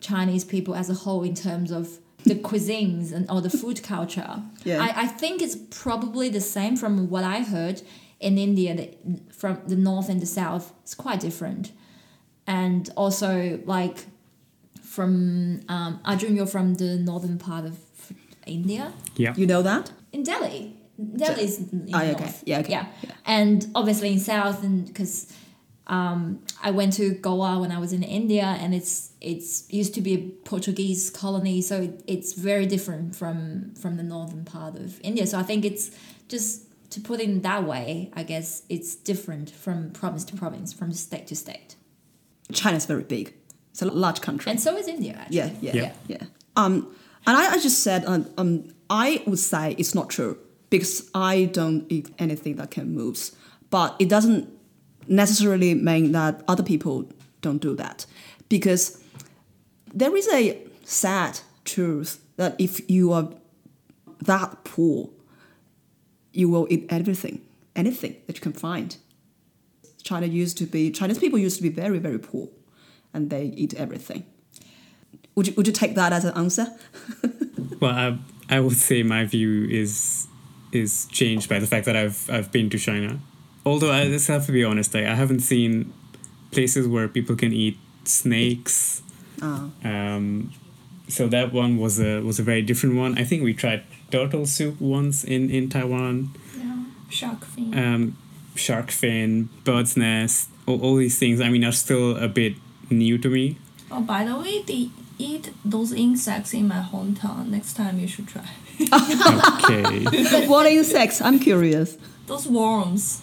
[0.00, 4.42] Chinese people as a whole in terms of the cuisines and or the food culture.
[4.64, 4.82] Yeah.
[4.82, 7.82] I, I think it's probably the same from what I heard
[8.20, 8.88] in India the,
[9.32, 10.72] from the north and the south.
[10.82, 11.72] It's quite different.
[12.46, 14.06] And also like
[14.82, 17.78] from um, Arjun, you're from the northern part of
[18.46, 19.34] India Yeah.
[19.36, 19.92] You know that?
[20.12, 20.74] in Delhi.
[21.16, 22.32] Delhi is in Ah, the okay.
[22.44, 22.70] Yeah, okay.
[22.72, 22.86] Yeah.
[23.02, 23.10] Yeah.
[23.26, 25.32] And obviously in south, and because
[25.86, 30.00] um, I went to Goa when I was in India, and it's it's used to
[30.00, 34.98] be a Portuguese colony, so it, it's very different from from the northern part of
[35.02, 35.26] India.
[35.26, 35.90] So I think it's
[36.28, 38.10] just to put it in that way.
[38.14, 41.76] I guess it's different from province to province, from state to state,
[42.52, 43.34] China's very big.
[43.70, 44.50] It's a large country.
[44.50, 45.14] and so is India.
[45.20, 45.36] Actually.
[45.36, 45.92] yeah, yeah, Yeah.
[46.08, 46.22] yeah,
[46.56, 46.94] Um,
[47.26, 50.38] and I, I just said, um, um, I would say it's not true
[50.70, 53.18] because I don't eat anything that can move.
[53.70, 54.48] But it doesn't
[55.06, 57.08] necessarily mean that other people
[57.42, 58.06] don't do that
[58.48, 59.02] because
[59.94, 63.28] there is a sad truth that if you are
[64.24, 65.10] that poor,
[66.38, 67.40] you will eat everything,
[67.74, 68.96] anything that you can find.
[70.04, 72.48] China used to be Chinese people used to be very very poor,
[73.12, 74.24] and they eat everything.
[75.34, 76.66] Would you would you take that as an answer?
[77.80, 78.18] Well, I,
[78.56, 80.26] I would say my view is
[80.72, 83.20] is changed by the fact that I've I've been to China.
[83.64, 85.92] Although I just have to be honest, like, I haven't seen
[86.50, 89.02] places where people can eat snakes.
[89.40, 89.70] Ah.
[89.84, 90.52] Um,
[91.06, 93.16] so that one was a was a very different one.
[93.16, 96.30] I think we tried turtle soup once in in Taiwan.
[96.56, 96.84] Yeah.
[97.10, 97.78] Shark fin.
[97.78, 98.16] Um,
[98.54, 101.40] shark fin, bird's nest, all, all these things.
[101.40, 102.54] I mean, are still a bit
[102.90, 103.56] new to me.
[103.90, 107.48] oh, by the way, they eat those insects in my hometown.
[107.48, 108.48] Next time you should try.
[108.80, 110.46] Okay.
[110.46, 111.20] what insects?
[111.20, 111.96] I'm curious.
[112.26, 113.22] Those worms.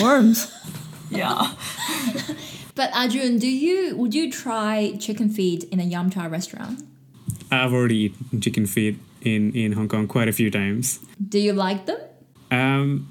[0.00, 0.52] Worms.
[1.10, 1.54] Yeah.
[2.74, 6.84] But Arjun, do you would you try chicken feet in a yum cha restaurant?
[7.50, 10.99] I've already eaten chicken feet in in Hong Kong quite a few times.
[11.29, 11.99] Do you like them?
[12.51, 13.07] Um,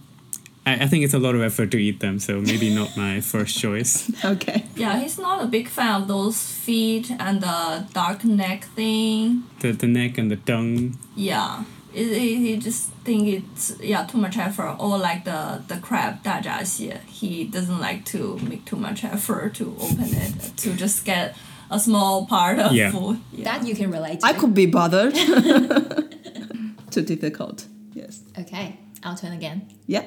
[0.65, 3.21] I, I think it's a lot of effort to eat them, so maybe not my
[3.21, 4.11] first choice.
[4.25, 4.65] Okay.
[4.77, 9.45] Yeah, he's not a big fan of those feet and the dark neck thing.
[9.61, 10.99] The the neck and the tongue.
[11.17, 11.65] Yeah.
[11.95, 16.23] It, he, he just think it's yeah too much effort or like the the crab
[16.23, 21.35] 大闸蟹 he doesn't like to make too much effort to open it to just get
[21.70, 22.92] a small part of Yeah.
[22.92, 23.44] food yeah.
[23.44, 24.26] That you can relate to.
[24.28, 25.14] I could be bothered.
[26.92, 27.66] Too difficult.
[27.94, 28.22] Yes.
[28.40, 29.68] Okay, I'll turn again.
[29.88, 30.06] Yeah.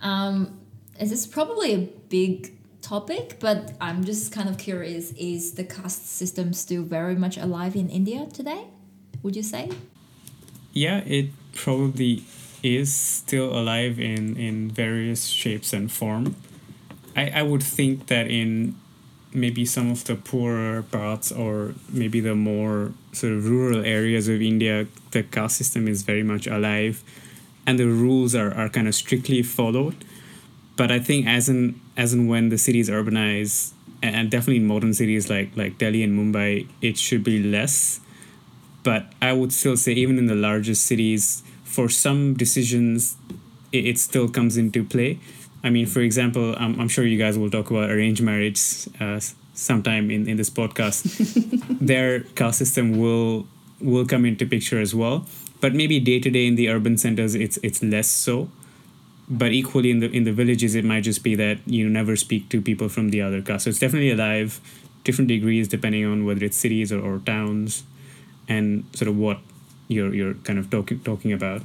[0.00, 0.58] Um,
[0.98, 6.06] this is probably a big topic, but I'm just kind of curious: is the caste
[6.08, 8.66] system still very much alive in India today?
[9.22, 9.70] Would you say?
[10.72, 12.24] Yeah, it probably
[12.62, 16.36] is still alive in, in various shapes and form.
[17.14, 18.74] I, I would think that in
[19.34, 24.40] maybe some of the poorer parts or maybe the more sort of rural areas of
[24.42, 27.02] India, the caste system is very much alive
[27.66, 30.04] and the rules are, are kind of strictly followed.
[30.76, 34.66] But I think as in as in when the cities urbanize and and definitely in
[34.66, 38.00] modern cities like like Delhi and Mumbai, it should be less
[38.82, 43.16] but I would still say even in the largest cities, for some decisions,
[43.70, 45.18] it, it still comes into play.
[45.64, 49.20] I mean, for example, I'm, I'm sure you guys will talk about arranged marriage uh,
[49.54, 51.06] sometime in, in this podcast.
[51.80, 53.46] Their caste system will
[53.80, 55.26] will come into picture as well,
[55.60, 58.48] but maybe day to day in the urban centers, it's it's less so.
[59.28, 62.48] But equally in the in the villages, it might just be that you never speak
[62.50, 63.64] to people from the other caste.
[63.64, 64.60] So it's definitely alive,
[65.04, 67.84] different degrees depending on whether it's cities or, or towns
[68.48, 69.38] and sort of what
[69.88, 71.62] you're you're kind of talking talking about.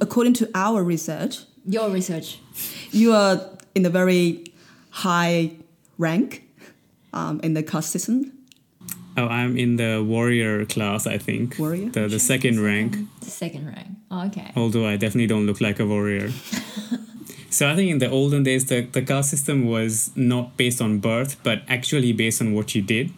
[0.00, 2.38] According to our research, Your research.
[2.92, 3.40] you are
[3.74, 4.44] in a very
[4.90, 5.50] high
[5.98, 6.42] rank
[7.12, 8.32] um, in the caste system.
[9.18, 11.58] Oh, I'm in the warrior class, I think.
[11.58, 11.90] Warrior?
[11.90, 12.96] The the second rank.
[13.20, 13.88] The second rank.
[14.10, 14.52] Oh, okay.
[14.54, 16.30] Although I definitely don't look like a warrior.
[17.50, 20.98] so I think in the olden days the, the caste system was not based on
[20.98, 23.10] birth, but actually based on what you did.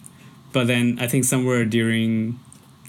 [0.52, 2.38] But then I think somewhere during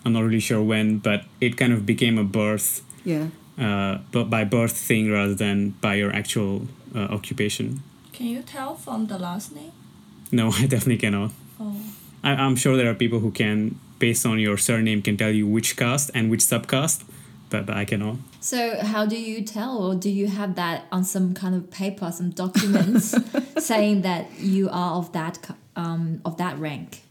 [0.05, 3.27] I'm not really sure when, but it kind of became a birth Yeah.
[3.59, 7.81] Uh, but by birth thing rather than by your actual uh, occupation.
[8.13, 9.71] can you tell from the last name
[10.31, 11.31] No, I definitely cannot.
[11.59, 11.75] oh
[12.23, 15.47] I, I'm sure there are people who can, based on your surname, can tell you
[15.47, 17.03] which caste and which subcaste,
[17.49, 18.17] but, but I cannot.
[18.41, 22.11] So how do you tell, or do you have that on some kind of paper,
[22.11, 23.15] some documents
[23.57, 25.39] saying that you are of that
[25.75, 27.03] um, of that rank?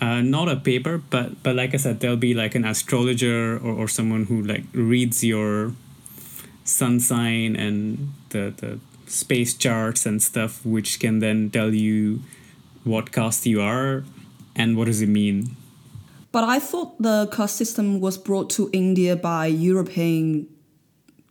[0.00, 3.84] Uh, not a paper, but but like I said, there'll be like an astrologer or,
[3.84, 5.72] or someone who like reads your
[6.64, 12.20] sun sign and the the space charts and stuff, which can then tell you
[12.84, 14.04] what caste you are
[14.56, 15.56] and what does it mean.
[16.32, 20.48] But I thought the caste system was brought to India by European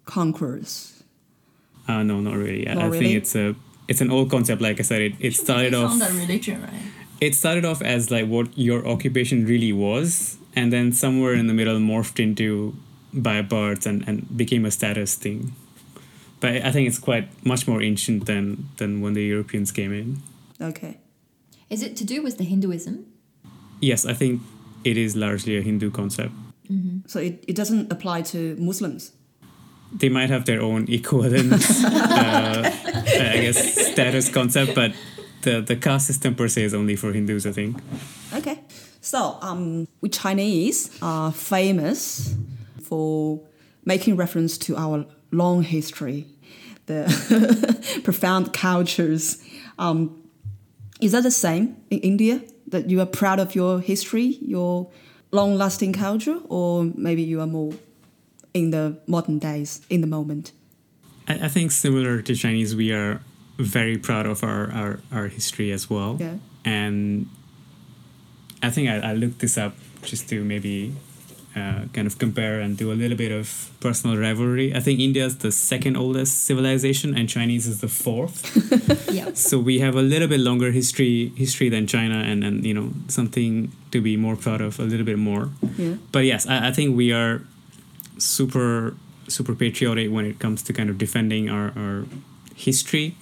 [0.06, 1.02] conquerors.
[1.88, 2.68] Uh, no, not really.
[2.70, 3.00] I, Not I really?
[3.00, 3.56] think it's a
[3.88, 4.62] it's an old concept.
[4.62, 5.90] Like I said, it, it started off.
[5.90, 10.72] on the religion right it started off as like what your occupation really was and
[10.74, 12.76] then somewhere in the middle morphed into
[13.14, 15.52] by birth and, and became a status thing
[16.40, 20.18] but i think it's quite much more ancient than than when the europeans came in
[20.62, 20.98] Okay.
[21.70, 23.06] Is it to do with the Hinduism?
[23.82, 24.42] yes i think
[24.84, 26.32] it is largely a hindu concept
[27.08, 29.12] So it, it doesn't apply to Muslims.
[30.02, 31.54] they might have their own equivalent
[31.84, 32.62] uh,
[33.34, 33.58] i guess
[33.92, 34.92] status concept but
[35.41, 37.78] the, the caste system per se is only for hindus i think
[38.34, 38.60] Okay.
[39.02, 42.36] So, um, we Chinese are famous
[42.84, 43.41] for
[43.86, 46.28] making reference to our long history,
[46.86, 49.43] the profound cultures.
[49.78, 50.21] Um,
[51.02, 52.41] is that the same in India?
[52.67, 54.91] That you are proud of your history, your
[55.32, 57.73] long lasting culture, or maybe you are more
[58.54, 60.52] in the modern days, in the moment?
[61.28, 63.21] I, I think similar to Chinese, we are
[63.60, 66.17] very proud of our, our, our history as well.
[66.19, 66.38] Yeah.
[66.65, 67.28] And
[68.63, 70.95] I think I, I looked this up just to maybe
[71.56, 74.74] uh, kind of compare and do a little bit of personal rivalry.
[74.74, 78.39] I think India is the second oldest civilization and Chinese is the fourth.
[79.10, 79.34] Yeah.
[79.34, 82.91] so we have a little bit longer history history than China and, and you know
[83.08, 85.50] something to be more proud of a little bit more.
[85.78, 85.95] Yeah.
[86.12, 87.41] But yes, I, I think we are
[88.17, 88.95] super
[89.28, 92.06] super patriotic when it comes to kind of defending our, our
[92.56, 93.15] history.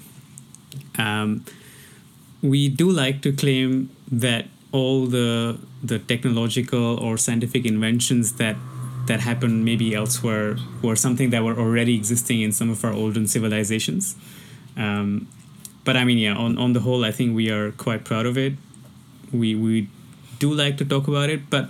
[0.98, 1.46] Um,
[2.42, 8.56] we do like to claim that all the the technological or scientific inventions that
[9.08, 13.26] that happen maybe elsewhere were something that were already existing in some of our olden
[13.26, 14.16] civilizations.
[14.76, 15.28] Um,
[15.86, 18.38] but I mean, yeah, on, on the whole, I think we are quite proud of
[18.38, 18.54] it.
[19.32, 19.88] We we
[20.40, 21.70] do like to talk about it, but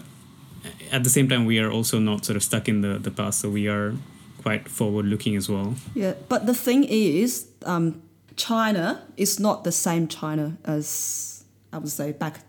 [0.91, 3.39] at the same time, we are also not sort of stuck in the, the past,
[3.39, 3.93] so we are
[4.41, 5.76] quite forward looking as well.
[5.93, 8.02] Yeah, but the thing is, um,
[8.38, 12.39] China is not the same China as I would say back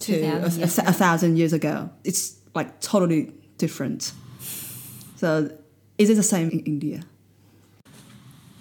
[0.00, 1.90] to a, a- a thousand years ago.
[2.04, 4.12] It's like totally different.
[5.16, 5.50] So
[5.98, 7.02] is it the same in India?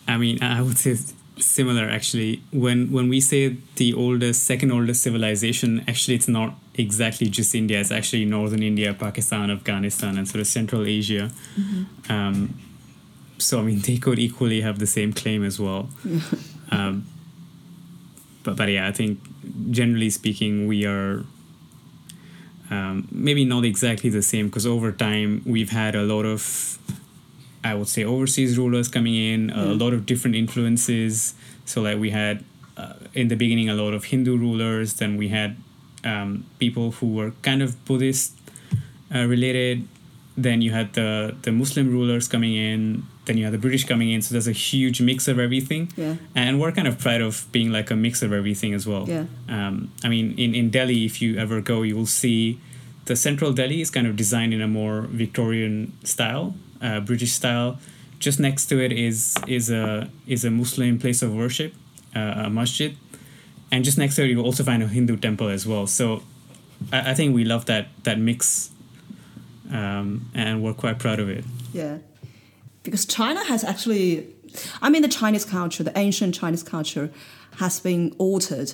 [0.07, 0.97] I mean, I would say
[1.37, 2.41] similar actually.
[2.51, 7.79] When when we say the oldest, second oldest civilization, actually it's not exactly just India.
[7.79, 11.29] It's actually northern India, Pakistan, Afghanistan, and sort of Central Asia.
[12.09, 12.57] Um,
[13.37, 15.89] so I mean, they could equally have the same claim as well.
[16.71, 17.05] um,
[18.43, 19.19] but but yeah, I think
[19.71, 21.25] generally speaking, we are.
[22.71, 26.77] Um, maybe not exactly the same because over time we've had a lot of
[27.63, 31.33] I would say overseas rulers coming in, a lot of different influences.
[31.65, 32.43] So like we had
[32.77, 35.57] uh, in the beginning a lot of Hindu rulers, then we had
[36.03, 38.37] um, people who were kind of Buddhist
[39.13, 39.87] uh, related.
[40.37, 43.03] Then you had the the Muslim rulers coming in.
[43.29, 44.23] Then you have the British coming in.
[44.23, 45.93] So there's a huge mix of everything.
[45.95, 46.15] Yeah.
[46.33, 49.07] And we're kind of proud of being like a mix of everything as well.
[49.07, 49.25] Yeah.
[49.47, 52.59] Um, I mean, in, in Delhi, if you ever go, you will see
[53.05, 57.77] the central Delhi is kind of designed in a more Victorian style, uh, British style.
[58.17, 61.75] Just next to it is is a is a Muslim place of worship,
[62.15, 62.97] uh, a masjid,
[63.71, 65.85] and just next to it you will also find a Hindu temple as well.
[65.85, 66.23] So,
[66.91, 68.71] I, I think we love that that mix,
[69.71, 71.45] um, and we're quite proud of it.
[71.73, 71.99] Yeah,
[72.83, 74.33] because China has actually,
[74.81, 77.11] I mean, the Chinese culture, the ancient Chinese culture,
[77.57, 78.73] has been altered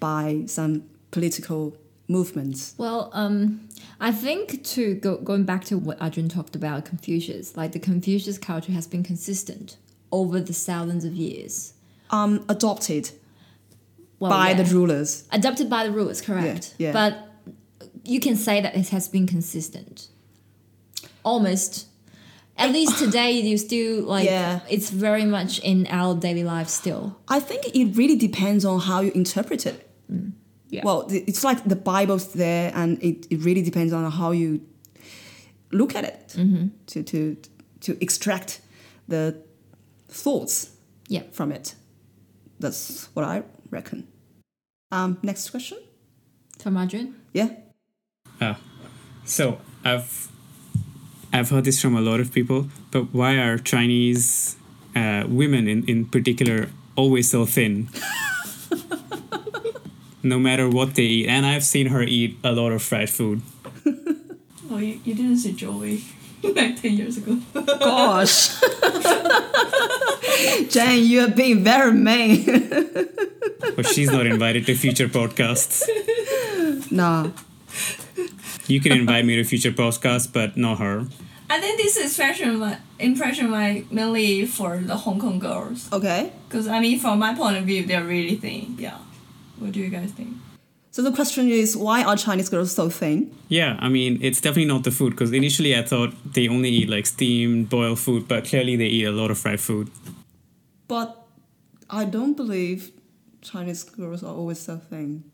[0.00, 1.76] by some political
[2.08, 2.74] movements.
[2.78, 3.68] Well, um,
[4.00, 8.38] I think to go going back to what Arjun talked about Confucius, like the Confucius
[8.38, 9.76] culture has been consistent
[10.10, 11.74] over the thousands of years.
[12.10, 13.10] Um, adopted
[14.18, 14.62] Well, by yeah.
[14.62, 15.24] the rulers.
[15.30, 16.74] adopted by the rulers, correct?
[16.78, 16.92] Yeah, yeah.
[16.92, 17.28] But
[18.04, 20.08] you can say that it has been consistent,
[21.24, 21.86] almost.
[22.56, 24.60] At least today, you still like Yeah.
[24.68, 27.16] it's very much in our daily life still.
[27.28, 29.88] I think it really depends on how you interpret it.
[30.68, 30.82] Yeah.
[30.84, 34.60] Well, it's like the Bible's there, and it, it really depends on how you
[35.70, 36.28] look at it
[36.86, 37.36] to, to
[37.80, 38.60] to extract
[39.08, 39.34] the
[40.08, 40.70] thoughts
[41.08, 41.22] Yeah.
[41.32, 41.74] from it.
[42.60, 44.06] That's what I reckon.
[44.92, 45.78] Um, next question.
[46.58, 47.14] From Arjun.
[47.34, 47.48] Yeah.
[48.40, 48.58] Ah,
[49.24, 50.28] so I've
[51.32, 54.56] I've heard this from a lot of people, but why are Chinese
[54.94, 57.88] uh, women in, in particular always so thin?
[60.22, 63.42] no matter what they eat, and I've seen her eat a lot of fried food.
[64.70, 66.02] Oh, you, you didn't see Joey
[66.42, 67.38] like 10 years ago.
[67.54, 68.60] Gosh.
[70.70, 72.44] Jane, you are being very mean.
[73.76, 75.82] But she's not invited to future podcasts.
[76.90, 77.30] nah.
[78.66, 81.06] You can invite me to future podcasts, but not her.
[81.50, 85.92] I think this is fashion my impression my mainly for the Hong Kong girls.
[85.92, 86.32] Okay.
[86.48, 88.76] Because I mean, from my point of view, they're really thin.
[88.78, 88.98] Yeah.
[89.58, 90.36] What do you guys think?
[90.92, 93.34] So the question is, why are Chinese girls so thin?
[93.48, 96.88] Yeah, I mean, it's definitely not the food because initially I thought they only eat
[96.90, 99.90] like steamed, boiled food, but clearly they eat a lot of fried food.
[100.88, 101.16] But
[101.88, 102.92] I don't believe
[103.40, 105.24] Chinese girls are always so thin.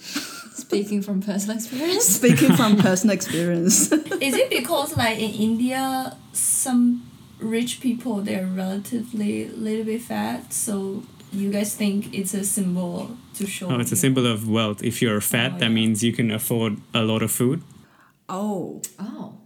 [0.52, 2.04] Speaking from personal experience.
[2.04, 3.90] Speaking from personal experience.
[4.20, 7.08] Is it because like in India, some
[7.38, 13.16] rich people they're relatively a little bit fat, so you guys think it's a symbol
[13.34, 13.68] to show?
[13.70, 14.82] Oh, it's a symbol of wealth.
[14.82, 15.74] If you're fat, Oh, that yeah.
[15.74, 17.62] means you can afford a lot of food.
[18.28, 18.82] oh.
[18.98, 19.36] Oh.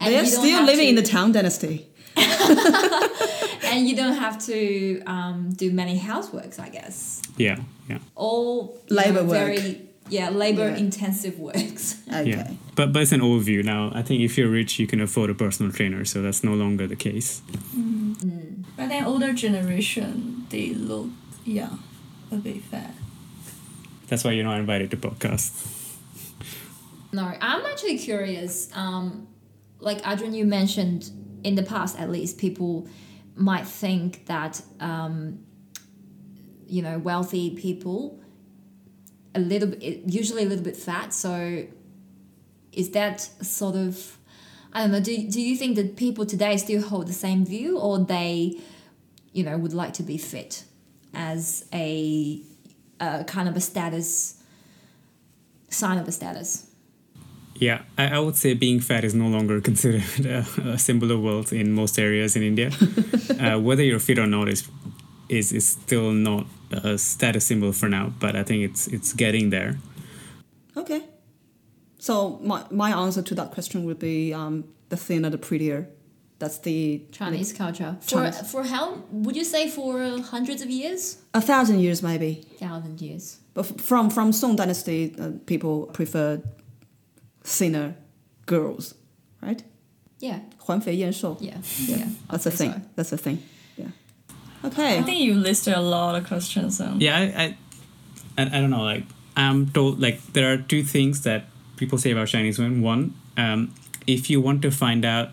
[0.00, 1.86] They are still have living in the Tang Dynasty.
[2.16, 7.22] and you don't have to um, do many houseworks, I guess.
[7.38, 9.30] Yeah, yeah, All Labor know, work.
[9.32, 10.76] very yeah labor Yeah.
[10.76, 12.00] intensive works.
[12.14, 12.30] Okay.
[12.30, 12.52] yeah.
[12.76, 13.90] But but it's an overview now.
[13.94, 16.86] I think if you're rich, you can afford a personal trainer, so that's no longer
[16.86, 17.42] the case.
[18.76, 21.08] But then older generation, they look
[21.44, 21.70] yeah,
[22.30, 22.94] a bit fat.
[24.08, 25.96] That's why you're not invited to podcasts.
[27.12, 28.68] No, I'm actually curious.
[28.74, 29.26] Um,
[29.80, 31.10] like Arjun, you mentioned
[31.42, 32.88] in the past, at least people
[33.36, 35.38] might think that um,
[36.68, 38.20] you know wealthy people
[39.34, 41.12] a little bit, usually a little bit fat.
[41.12, 41.66] So
[42.72, 44.18] is that sort of
[44.74, 45.00] I don't know.
[45.00, 48.58] Do do you think that people today still hold the same view, or they,
[49.32, 50.64] you know, would like to be fit
[51.14, 52.42] as a,
[52.98, 54.42] a kind of a status
[55.68, 56.68] sign of a status?
[57.54, 61.22] Yeah, I, I would say being fat is no longer considered a, a symbol of
[61.22, 62.72] wealth in most areas in India.
[63.40, 64.68] uh, whether you're fit or not is
[65.27, 69.49] is is still not a status symbol for now, but I think it's it's getting
[69.51, 69.77] there.
[70.75, 71.03] Okay.
[71.99, 75.89] So my, my answer to that question would be um, the thinner the prettier.
[76.39, 77.97] That's the Chinese culture.
[77.99, 78.49] For Chinese.
[78.51, 81.17] for how would you say for hundreds of years?
[81.33, 82.45] a thousand years maybe.
[82.59, 83.39] Thousand years.
[83.53, 86.41] But f- from from Song Dynasty, uh, people prefer
[87.43, 87.95] thinner
[88.45, 88.95] girls,
[89.41, 89.61] right?
[90.19, 91.37] Yeah, 环肥燕瘦。
[91.41, 91.55] yeah,
[91.87, 92.07] yeah.
[92.29, 92.73] I'll That's the say thing.
[92.73, 92.81] so.
[92.95, 93.37] That's the thing.
[94.64, 94.68] Yeah.
[94.68, 94.98] Okay.
[94.98, 96.80] I think you listed a lot of questions.
[96.80, 97.56] Um, Yeah, I, I,
[98.42, 98.82] I, I don't know.
[98.82, 99.04] Like,
[99.36, 101.46] I'm told like there are two things that
[101.76, 102.82] people say about Chinese women.
[102.82, 103.74] One, um,
[104.06, 105.30] if you want to find out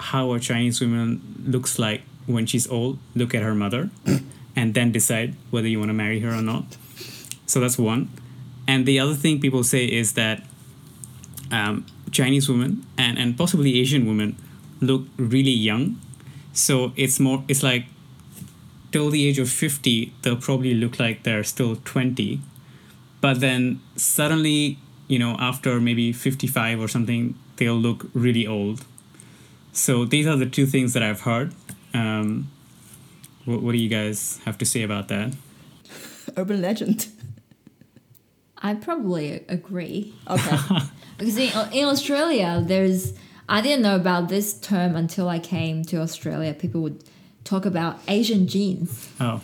[0.00, 3.90] how a Chinese woman looks like when she's old, look at her mother,
[4.56, 6.76] and then decide whether you want to marry her or not.
[7.46, 8.10] So that's one.
[8.66, 10.42] And the other thing people say is that
[11.50, 14.36] um, Chinese women and, and possibly Asian women
[14.80, 16.00] look really young.
[16.52, 17.86] So it's more, it's like
[18.92, 22.40] till the age of 50, they'll probably look like they're still 20.
[23.20, 24.78] But then suddenly,
[25.08, 28.84] you know, after maybe 55 or something, they'll look really old.
[29.72, 31.54] So these are the two things that I've heard.
[31.94, 32.50] Um,
[33.44, 35.34] what, what do you guys have to say about that?
[36.36, 37.08] Urban legend.
[38.58, 40.56] I probably agree Okay.
[41.18, 43.12] because in, in Australia, there's
[43.48, 46.54] I didn't know about this term until I came to Australia.
[46.54, 47.02] People would
[47.44, 49.08] talk about Asian genes.
[49.20, 49.40] Oh,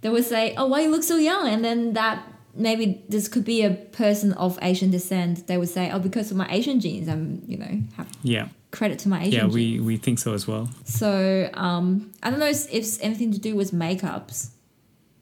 [0.00, 2.22] They would say, "Oh, why you look so young?" And then that
[2.54, 5.46] maybe this could be a person of Asian descent.
[5.46, 8.48] They would say, "Oh, because of my Asian genes, I'm you know have yeah.
[8.70, 10.68] credit to my Asian Yeah, genes." we, we think so as well.
[10.84, 14.50] So um, I don't know if it's anything to do with makeups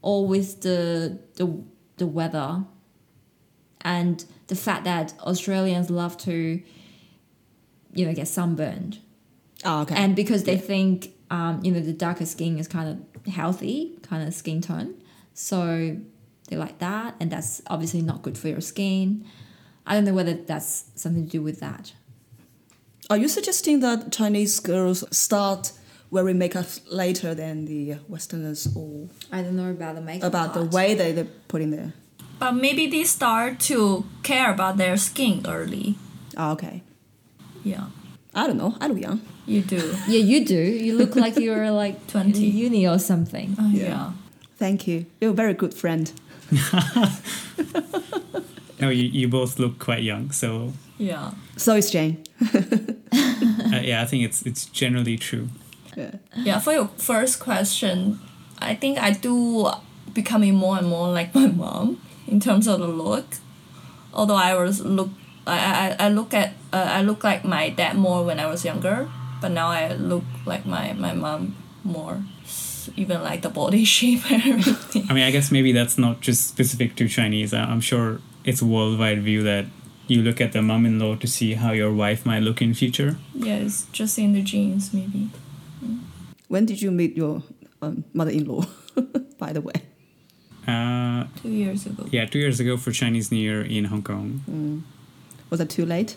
[0.02, 1.46] or with the the
[1.96, 2.64] the weather
[3.82, 6.60] and the fact that Australians love to
[7.94, 8.98] you know get sunburned
[9.64, 9.94] oh, okay.
[9.94, 12.96] and because they think um, you know the darker skin is kind of
[13.40, 13.78] healthy
[14.10, 14.90] kind of skin tone
[15.34, 15.96] so
[16.48, 19.24] they like that and that's obviously not good for your skin
[19.86, 21.84] i don't know whether that's something to do with that
[23.10, 25.72] Are you suggesting that Chinese girls start
[26.10, 26.66] wearing makeup
[27.02, 31.10] later than the Westerners, or i don't know about the makeup about the way they
[31.16, 31.92] they put in there?
[32.38, 35.94] But maybe they start to care about their skin early.
[36.36, 36.76] Oh, okay.
[37.72, 37.86] Yeah,
[38.34, 38.74] I don't know.
[38.80, 39.20] I look young.
[39.46, 39.94] you do.
[40.08, 40.54] Yeah, you do.
[40.56, 42.48] You look like you're like 20.
[42.50, 43.54] in uni or something.
[43.58, 43.88] Uh, Yeah.
[43.88, 44.12] yeah.
[44.56, 45.06] Thank you.
[45.20, 46.10] You're a very good friend.
[48.80, 50.32] No, you, you both look quite young.
[50.32, 51.30] So, Yeah.
[51.56, 52.24] So is Jane.
[52.52, 55.48] uh, yeah, I think it's it's generally true.
[55.96, 56.10] Yeah.
[56.34, 58.18] Yeah, for your first question,
[58.58, 59.70] I think I do
[60.14, 63.26] becoming more and more like my mom in terms of the look.
[64.12, 65.10] Although I was look,
[65.46, 68.64] I, I, I look at uh, I look like my dad more when I was
[68.64, 69.08] younger,
[69.40, 72.22] but now I look like my, my mom more.
[72.96, 75.06] Even like the body shape and everything.
[75.08, 77.54] I mean, I guess maybe that's not just specific to Chinese.
[77.54, 79.66] I- I'm sure it's a worldwide view that
[80.08, 83.16] you look at the mom-in-law to see how your wife might look in future.
[83.34, 85.30] yeah, it's just in the genes maybe.
[86.48, 87.42] When did you meet your
[87.80, 88.64] um, mother-in-law?
[89.38, 89.72] By the way.
[90.66, 92.06] Uh, Two years ago.
[92.12, 94.84] yeah, two years ago for Chinese New Year in Hong Kong.
[95.52, 96.16] Was that too late?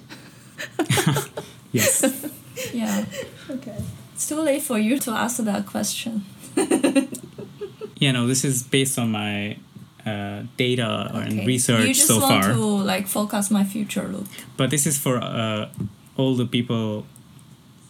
[1.74, 2.06] Yes.
[2.74, 3.04] Yeah.
[3.50, 3.76] Okay.
[4.14, 6.24] It's too late for you to ask that question.
[8.00, 9.58] yeah, no, this is based on my
[10.06, 11.46] uh, data and Okay.
[11.46, 12.54] research You just so want far.
[12.54, 14.24] to like focus my future look.
[14.56, 15.68] But this is for uh,
[16.16, 17.06] all the people,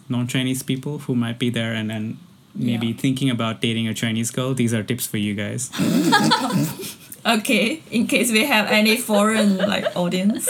[0.08, 2.16] non-Chinese people who might be there and and
[2.56, 2.98] maybe Yeah.
[3.00, 4.52] thinking about dating a Chinese girl.
[4.54, 5.70] These are tips for you guys.
[7.26, 10.46] Okay, in case we have any foreign like audience.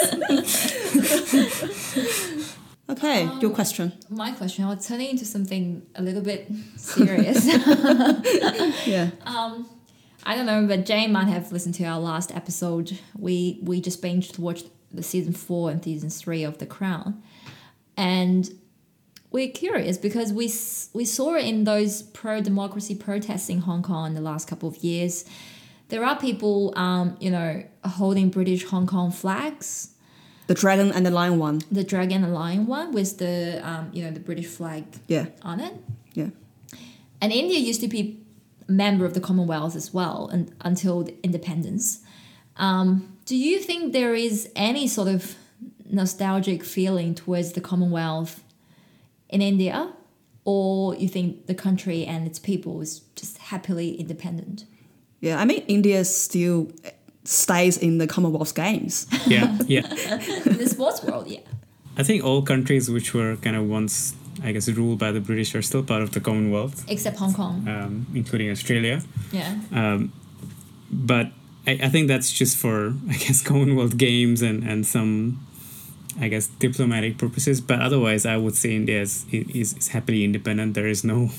[2.89, 3.29] Okay.
[3.41, 3.93] Your question.
[4.09, 7.45] My question, I'll turn it into something a little bit serious.
[8.87, 9.11] Yeah.
[9.25, 9.69] um,
[10.25, 12.99] I don't know, but Jane might have listened to our last episode.
[13.19, 17.23] We we just binged watched the season four and season three of The Crown,
[17.97, 18.49] and
[19.31, 20.53] we're curious because we
[20.95, 24.69] we saw it in those pro democracy protests in Hong Kong in the last couple
[24.69, 25.25] of years.
[25.89, 29.96] There are people, um, you know, holding British Hong Kong flags
[30.47, 31.61] The dragon and the lion one.
[31.73, 35.27] the dragon and lion one with the um, you know the British flag Yeah.
[35.43, 35.75] on it.
[36.15, 36.29] Yeah.
[37.21, 38.21] And India used to be
[38.69, 42.01] a member of the Commonwealth as well and, until the independence.
[42.57, 45.35] Um, do you think there is any sort of
[45.91, 48.43] nostalgic feeling towards the Commonwealth
[49.29, 49.93] in India?
[50.45, 54.65] Or you think the country and its people is just happily independent?
[55.21, 55.41] Yeah.
[55.41, 56.69] I mean, India is still
[57.27, 59.07] stays in the Commonwealth Games.
[59.27, 59.83] Yeah, yeah.
[60.47, 61.41] In the sports world, yeah.
[61.99, 65.55] I think all countries which were kind of once, I guess, ruled by the British
[65.55, 67.66] are still part of the Commonwealth, Except Hong Kong.
[67.68, 69.03] um, including Australia.
[69.33, 69.59] Yeah.
[69.72, 70.12] Um,
[70.91, 71.27] but
[71.66, 75.45] I, I think that's just for, I guess, Commonwealth Games and, and some,
[76.20, 77.61] I guess, diplomatic purposes.
[77.61, 80.74] But otherwise, I would say India is, is, is happily independent.
[80.74, 81.31] There is no,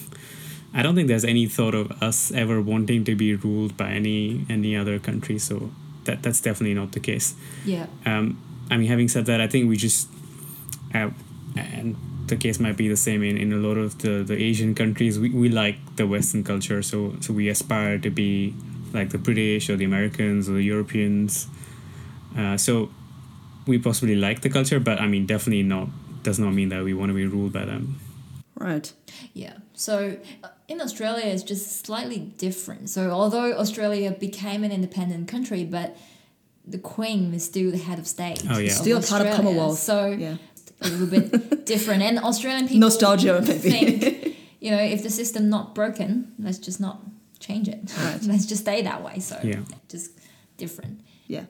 [0.73, 4.45] I don't think there's any thought of us ever wanting to be ruled by any
[4.49, 5.39] any other country.
[5.39, 5.71] So
[6.05, 7.35] that that's definitely not the case.
[7.65, 7.87] Yeah.
[8.05, 10.09] Um, I mean, having said that, I think we just,
[10.93, 11.09] uh,
[11.55, 11.95] and
[12.27, 15.17] the case might be the same in, in a lot of the, the Asian countries.
[15.17, 18.53] We, we like the Western culture, so so we aspire to be
[18.93, 21.47] like the British or the Americans or the Europeans.
[22.37, 22.89] Uh, so
[23.65, 25.89] we possibly like the culture, but I mean, definitely not
[26.23, 27.99] does not mean that we want to be ruled by them.
[28.55, 28.91] Right.
[29.33, 29.57] Yeah.
[29.79, 32.89] So uh, in Australia, it's just slightly different.
[32.89, 35.95] So although Australia became an independent country, but
[36.65, 38.43] the Queen is still the head of state.
[38.49, 38.71] Oh, yeah.
[38.71, 39.77] of Still part of Commonwealth.
[39.79, 40.37] So Yeah.
[40.81, 42.01] a little bit different.
[42.01, 43.59] And Australian people Nostalgia, maybe.
[43.69, 46.97] think, you know, if the system not broken, let's just not
[47.39, 47.81] change it.
[48.03, 48.21] Right.
[48.31, 49.19] let's just stay that way.
[49.19, 49.59] So Yeah.
[49.93, 50.09] just
[50.57, 51.01] different.
[51.27, 51.45] Yeah.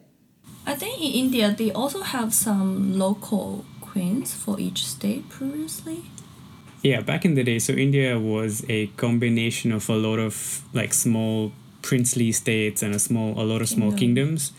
[0.66, 6.00] I think in India they also have some local queens for each state previously.
[6.88, 10.94] Yeah, back in the day, so India was a combination of a lot of like
[10.94, 14.54] small princely states and a small, a lot of small kingdoms.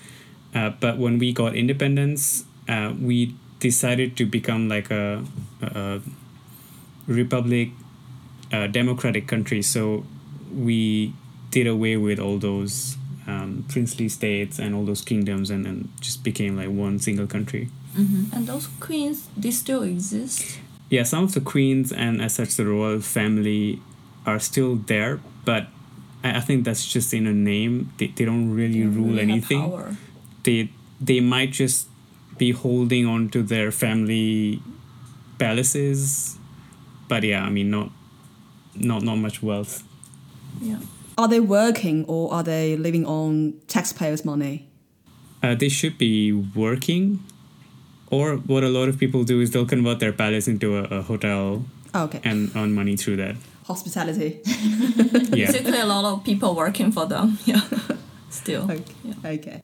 [0.55, 5.25] Uh, but when we got independence, uh, we decided to become like a,
[5.63, 6.03] a
[7.07, 7.71] republic,
[8.53, 9.63] a democratic country.
[9.63, 10.05] So
[10.55, 11.15] we
[11.51, 16.23] did away with all those um, princely states and all those kingdoms, and then just
[16.23, 17.71] became like one single country.
[18.35, 20.59] And those queens, they still exist.
[20.91, 23.81] Yeah, some of the queens and as such the royal family
[24.25, 25.67] are still there, but
[26.25, 27.93] I, I think that's just in a name.
[27.99, 29.97] They, they don't really They rule really anything.
[30.45, 30.71] They
[31.01, 31.89] they might just
[32.39, 34.63] be holding on to their family
[35.39, 36.37] palaces,
[37.09, 37.91] but yeah, I mean not
[38.75, 39.83] not not much wealth.
[40.61, 40.81] Yeah.
[41.17, 44.69] Are they working or are they living on taxpayers' money?
[45.43, 47.23] Uh, they should be working,
[48.11, 51.03] or what a lot of people do is they'll convert their palace into a, a
[51.03, 52.21] hotel Oh, okay.
[52.25, 53.37] and earn money through that.
[53.67, 54.41] Hospitality.
[55.39, 55.47] Yeah.
[55.53, 57.39] Basically, a lot of people working for them.
[57.45, 57.61] Yeah.
[58.31, 58.71] Still.
[58.71, 58.83] Okay.
[59.05, 59.31] Yeah.
[59.37, 59.63] okay.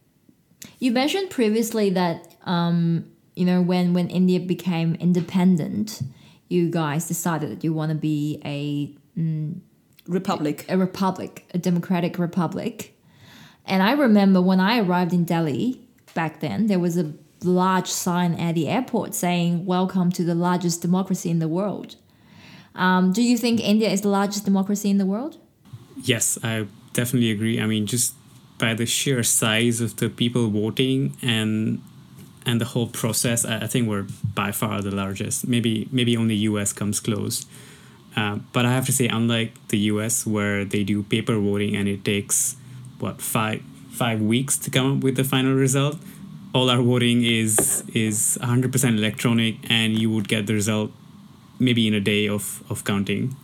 [0.79, 6.03] You mentioned previously that um, you know when when India became independent,
[6.49, 8.95] you guys decided that you want to be a
[10.07, 10.67] Republic.
[10.69, 12.95] a republic, a democratic republic.
[13.65, 15.81] And I remember when I arrived in Delhi
[16.15, 17.13] back then, there was a
[17.43, 21.97] large sign at the airport saying "Welcome to the largest democracy in the world."
[22.75, 25.39] Um, do you think India is the largest democracy in the world?
[26.03, 27.61] Yes, I definitely agree.
[27.61, 28.15] I mean, just
[28.59, 31.81] by the sheer size of the people voting and
[32.47, 35.47] and the whole process, I, I think we're by far the largest.
[35.47, 37.47] Maybe maybe only US comes close.
[38.17, 41.89] Uh, but I have to say, unlike the US, where they do paper voting and
[41.89, 42.57] it takes
[42.99, 45.99] what five five weeks to come up with the final result,
[46.55, 50.93] all our voting is is 100% electronic, and you would get the result
[51.59, 53.37] maybe in a day of of counting.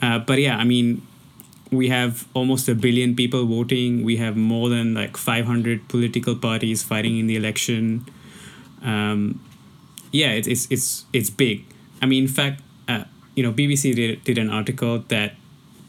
[0.00, 1.02] Uh, but yeah, I mean,
[1.72, 4.04] we have almost a billion people voting.
[4.04, 8.06] We have more than like 500 political parties fighting in the election.
[8.82, 9.40] Um,
[10.12, 11.64] yeah, it's, it's it's it's big.
[12.02, 13.04] I mean, in fact, uh,
[13.34, 15.34] you know, BBC did did an article that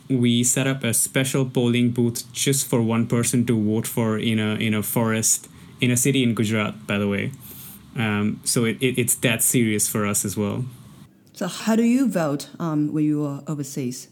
[0.10, 4.40] we set up a special polling booth just for one person to vote for in
[4.40, 5.50] a in a forest
[5.82, 6.88] in a city in Gujarat.
[6.88, 7.32] By the way,
[7.96, 10.66] um, so it, it, it's that serious for us as well.
[11.34, 14.10] So how do you vote um, when you are overseas?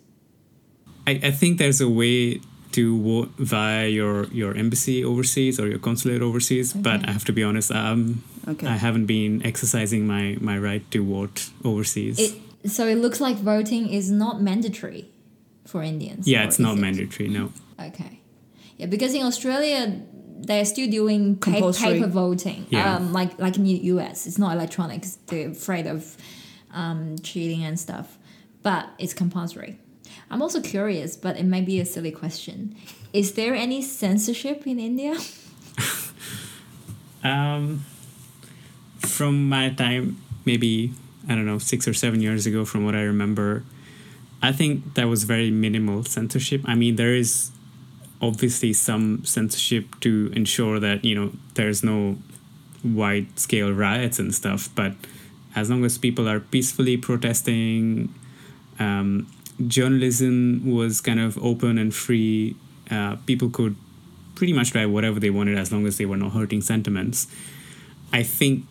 [1.06, 2.42] I, I think there's a way
[2.72, 7.34] to vote via your, your embassy overseas or your consulate overseas, but I have to
[7.34, 8.66] be honest, um, Okay.
[8.66, 12.18] I haven't been exercising my, my right to vote overseas.
[12.18, 15.10] It, so it looks like voting is not mandatory
[15.66, 16.28] for Indians.
[16.28, 16.82] yeah, it's not it?
[16.82, 17.52] mandatory, no.
[17.78, 18.22] Okay.
[18.78, 20.02] Yeah, because in Australia
[20.40, 22.66] they're still doing pa- paper voting.
[22.70, 22.96] Yeah.
[22.96, 25.02] Um, like like in the US, it's not electronic.
[25.02, 26.18] 'cause They're afraid of
[26.74, 28.18] um, cheating and stuff,
[28.64, 29.78] but it's compulsory.
[30.30, 32.76] I'm also curious, but it may be a silly question.
[33.14, 35.16] Is there any censorship in India?
[37.24, 37.84] Um,
[39.00, 40.94] from my time, maybe,
[41.28, 43.64] I don't know, six or seven years ago, from what I remember,
[44.42, 46.62] I think that was very minimal censorship.
[46.66, 47.52] I mean, there is
[48.22, 52.18] obviously some censorship to ensure that, you know, there's no
[52.84, 54.94] wide scale riots and stuff, but
[55.56, 58.14] as long as people are peacefully protesting,
[58.80, 59.28] um,
[59.68, 62.56] journalism was kind of open and free.
[62.92, 63.76] Uh, people could
[64.36, 67.28] pretty much write whatever they wanted as long as they were not hurting sentiments.
[68.14, 68.66] I think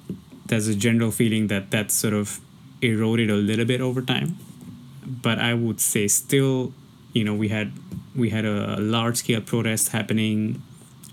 [0.46, 2.40] there's a general feeling that that's sort of
[2.80, 4.38] eroded a little bit over time.
[5.04, 6.72] But I would say still,
[7.16, 7.72] you know, we had
[8.14, 10.62] we had a large scale protest happening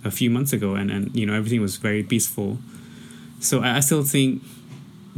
[0.04, 2.58] a few months ago, and and you know everything was very peaceful.
[3.40, 4.44] So I I still think,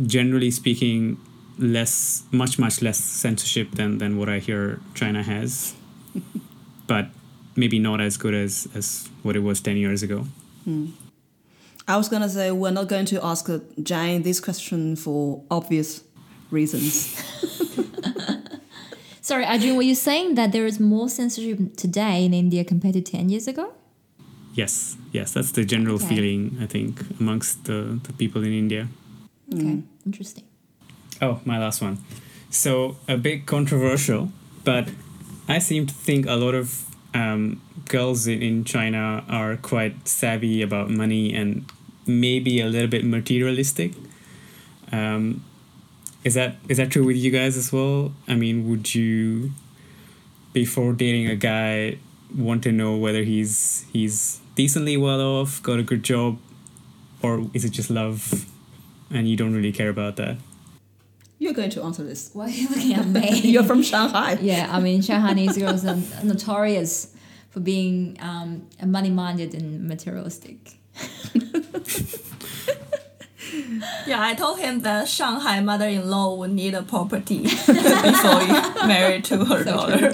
[0.05, 1.17] generally speaking,
[1.57, 5.73] less, much much less censorship than than what I hear China has,
[6.87, 7.07] but
[7.55, 10.27] maybe not as good as as what it was ten years ago.
[10.65, 10.93] Hmm.
[11.87, 13.49] I was gonna say we're not going to ask
[13.81, 16.03] Jane this question for obvious
[16.51, 17.17] reasons.
[19.25, 23.01] Sorry, Arjun, were you saying that there is more censorship today in India compared to
[23.01, 23.73] 10 years ago?
[24.53, 26.05] Yes, yes, that's the general Okay.
[26.05, 28.87] feeling I think amongst the, the people in India.
[29.51, 30.43] Okay, interesting.
[31.23, 31.97] Oh, my last one.
[32.51, 34.29] So a bit controversial,
[34.63, 34.89] but
[35.47, 40.61] I seem to think a lot of um, girls in, in China are quite savvy
[40.61, 41.65] about money and
[42.05, 43.93] maybe a little bit materialistic.
[44.91, 45.43] Um,
[46.25, 48.11] is that is that true with you guys as well?
[48.27, 49.51] I mean, would you,
[50.51, 51.99] before dating a guy,
[52.35, 56.39] want to know whether he's he's decently well off, got a good job,
[57.21, 58.45] or is it just love,
[59.11, 60.37] and you don't really care about that?
[61.37, 62.31] You're going to answer this.
[62.33, 63.41] Why are you looking at me?
[63.43, 64.39] You're from Shanghai.
[64.41, 67.13] yeah, I mean, Shanghainese girls are notorious
[67.51, 70.57] for being um, money-minded and materialistic.
[74.07, 79.45] yeah, I told him that Shanghai mother-in-law would need a property before he married to
[79.45, 80.13] her so daughter.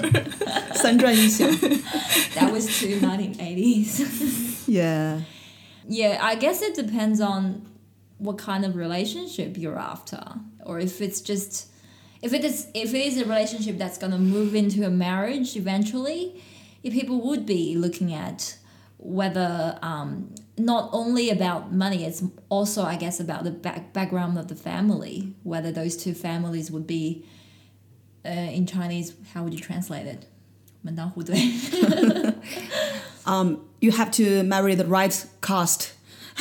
[2.34, 4.64] that was to 1980s.
[4.68, 5.20] yeah.
[5.88, 7.66] Yeah, I guess it depends on
[8.18, 10.22] what kind of relationship you're after
[10.64, 11.68] or if it's just
[12.22, 15.56] if it is if it is a relationship that's going to move into a marriage
[15.56, 16.40] eventually,
[16.82, 18.56] people would be looking at
[18.98, 24.48] whether um, not only about money it's also i guess about the back, background of
[24.48, 27.24] the family whether those two families would be
[28.26, 30.26] uh, in chinese how would you translate it?
[33.26, 35.94] um, you have to marry the right caste.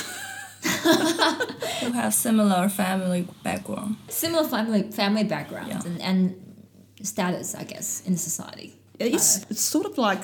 [1.82, 3.98] Who have similar family background.
[4.08, 5.82] Similar family family background yeah.
[5.86, 6.56] and, and
[7.04, 8.76] status i guess in society.
[9.00, 10.22] It's, it's sort of like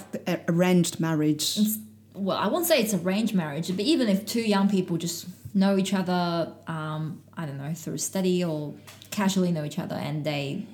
[0.47, 1.57] arranged marriage.
[1.57, 1.77] It's,
[2.17, 5.77] well, I won't say it's arranged marriage, but even if two young people just know
[5.77, 8.73] each other, um, I don't know, through study or
[9.11, 10.65] casually know each other, and they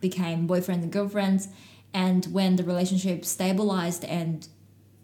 [0.00, 1.48] became boyfriend and girlfriends,
[1.94, 4.46] and when the relationship stabilized and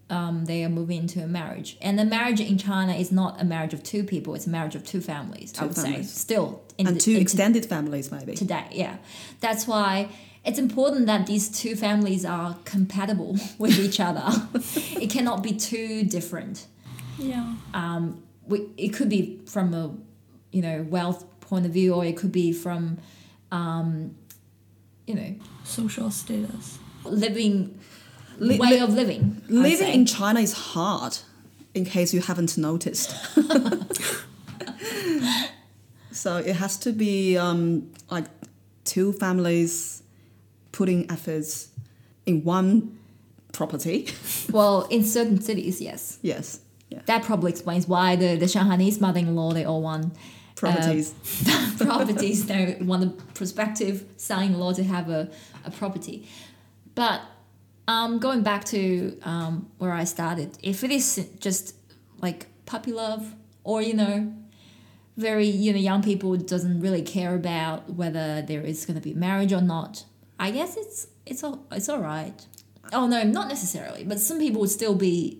[0.09, 3.45] um, they are moving into a marriage, and the marriage in China is not a
[3.45, 5.53] marriage of two people; it's a marriage of two families.
[5.55, 8.35] I Two would say still in And the- two extended families, maybe.
[8.35, 8.65] today.
[8.71, 8.97] Yeah,
[9.39, 10.09] that's why
[10.45, 14.25] it's important that these two families are compatible with each other.
[14.99, 16.67] it cannot be too different.
[17.17, 17.53] Yeah.
[17.73, 19.95] Um, we, it could be from a
[20.51, 22.97] you know wealth point of view, or it could be from
[23.51, 24.15] um,
[25.07, 26.77] you know Social status.
[27.05, 27.79] living
[28.39, 29.41] Li- way li- of living.
[29.47, 31.17] Living in China is hard,
[31.73, 33.15] in case you haven't noticed.
[36.11, 38.25] so it has to be um, like
[38.83, 40.02] two families
[40.73, 41.69] putting efforts
[42.25, 42.99] in one
[43.53, 44.09] property.
[44.51, 46.19] well, in certain cities, yes.
[46.21, 46.59] yes,
[46.89, 50.13] yeah, That probably explains why the, the Shanghainese mother-in-law they all want
[50.55, 51.13] properties.
[51.77, 52.45] properties.
[52.45, 55.29] They want the prospective son-in-law to have a,
[55.63, 56.27] a property.
[56.95, 57.21] But
[57.87, 61.75] um, going back to um, where I started, if it is just
[62.21, 64.33] like puppy love or, you know,
[65.17, 69.13] very, you know, young people doesn't really care about whether there is going to be
[69.13, 70.05] marriage or not,
[70.43, 72.33] I guess it's it's all, it's all right.
[72.91, 74.03] Oh, no, not necessarily.
[74.03, 75.39] But some people would still be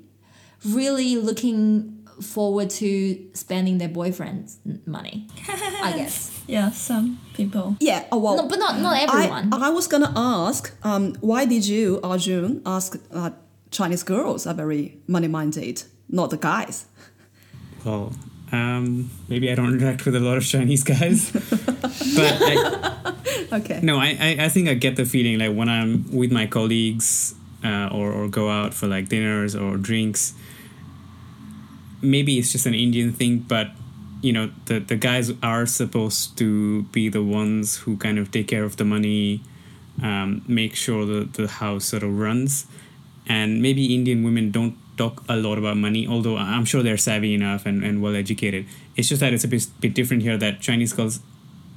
[0.66, 6.32] really looking forward to spending their boyfriend's money, I guess.
[6.48, 7.76] Yeah, some people.
[7.82, 8.38] yeah, oh well.
[8.38, 9.54] No, but not not everyone.
[9.54, 13.32] I, I was gonna ask, um, why did you, Arjun, ask uh,
[13.72, 16.86] Chinese girls are very money minded, not the guys?
[17.84, 18.14] Well,
[18.54, 21.32] um, maybe I don't interact with a lot of Chinese guys,
[22.16, 23.14] but I,
[23.54, 23.80] Okay.
[23.84, 27.36] no, I, I, I think I get the feeling like when I'm with my colleagues
[27.64, 30.34] uh, or, or go out for like dinners or drinks,
[32.02, 33.70] maybe it's just an Indian thing, but
[34.22, 38.48] you know, the, the guys are supposed to be the ones who kind of take
[38.48, 39.44] care of the money,
[40.02, 42.66] um, make sure that the house sort of runs.
[43.28, 47.34] And maybe Indian women don't talk a lot about money, although I'm sure they're savvy
[47.34, 48.66] enough and, and well educated.
[48.96, 51.20] It's just that it's a bit, bit different here that Chinese girls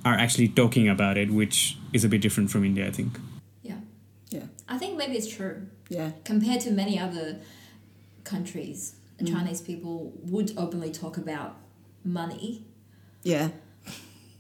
[0.06, 3.18] are actually talking about it, which is a bit different from India, I think.
[3.62, 3.80] yeah.
[4.30, 5.66] Yeah, I think maybe it's true.
[5.88, 7.38] yeah, Compared to many other
[8.24, 9.32] countries, the mm.
[9.32, 11.56] Chinese people would openly talk about
[12.04, 12.64] money
[13.22, 13.48] yeah,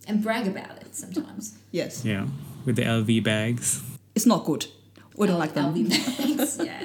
[0.06, 1.58] and brag about it sometimes.
[1.72, 2.04] yes.
[2.04, 2.26] Yeah,
[2.64, 3.82] with the LV bags.
[4.14, 4.66] It's not good.
[5.16, 5.74] We don't like them.
[5.74, 6.84] LV bags, yeah.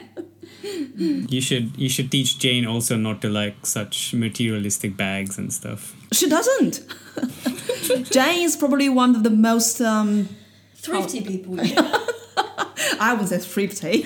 [1.34, 5.96] You should you should teach Jane also not to like such materialistic bags and stuff.
[6.12, 6.82] She doesn't.
[8.12, 10.30] Jane is probably one of the most, um,
[10.76, 11.60] Thrifty people.
[13.00, 14.06] I would say thrifty,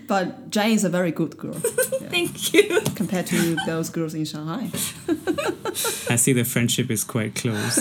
[0.08, 2.80] but Jane is a very good girl Thank you.
[2.96, 4.70] compared to those girls in Shanghai.
[6.10, 7.78] I see the friendship is quite close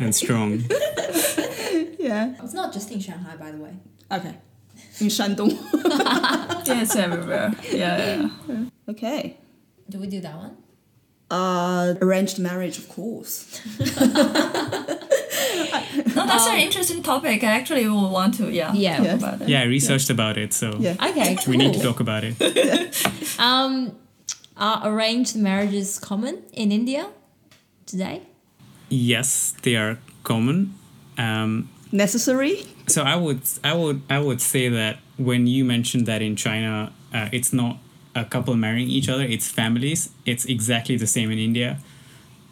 [0.00, 0.62] and strong.
[1.98, 2.34] Yeah.
[2.42, 3.74] It's not just in Shanghai, by the way.
[4.10, 4.34] Okay.
[5.00, 5.50] In Shandong.
[6.66, 7.54] Yeah, it's everywhere.
[7.70, 8.64] Yeah, yeah.
[8.88, 9.36] okay.
[9.88, 10.56] Do we do that one?
[11.30, 13.60] Uh, arranged marriage, of course.
[16.14, 17.42] No, that's an interesting topic.
[17.44, 18.96] I actually will want to, yeah, Yeah.
[18.96, 19.14] talk Yeah.
[19.14, 19.48] about it.
[19.48, 20.96] Yeah, I researched about it, so Yeah.
[21.10, 21.50] Okay, cool.
[21.52, 22.34] we need to talk about it.
[23.38, 23.92] Um,
[24.56, 27.06] are arranged marriages common in India
[27.86, 28.22] today?
[28.88, 30.74] Yes, they are common.
[31.18, 32.64] Um, Necessary?
[32.88, 36.90] so I would I would I would say that when you mentioned that in China,
[37.14, 37.76] uh, it's not
[38.18, 40.10] a couple marrying each other; it's families.
[40.26, 41.78] It's exactly the same in India,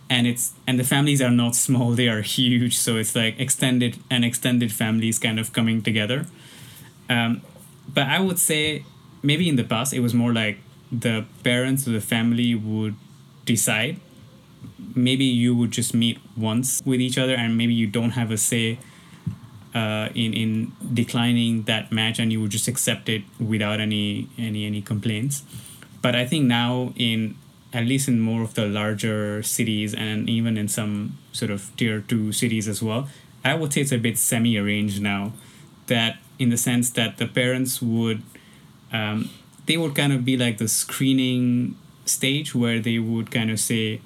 [0.08, 2.76] and it's and the families are not small; they are huge.
[2.76, 6.26] So it's like extended and extended families kind of coming together.
[7.08, 7.42] Um,
[7.92, 8.84] but I would say
[9.22, 10.58] maybe in the past it was more like
[10.90, 12.96] the parents or the family would
[13.44, 14.00] decide.
[14.94, 18.38] Maybe you would just meet once with each other, and maybe you don't have a
[18.38, 18.78] say
[19.76, 24.64] uh, in in declining that match, and you would just accept it without any any
[24.64, 25.42] any complaints.
[26.00, 27.36] But I think now in
[27.72, 32.00] at least in more of the larger cities and even in some sort of tier
[32.00, 33.08] two cities as well,
[33.44, 35.34] I would say it's a bit semi-arranged now.
[35.88, 38.22] That in the sense that the parents would
[38.92, 39.28] um,
[39.66, 44.00] they would kind of be like the screening stage where they would kind of say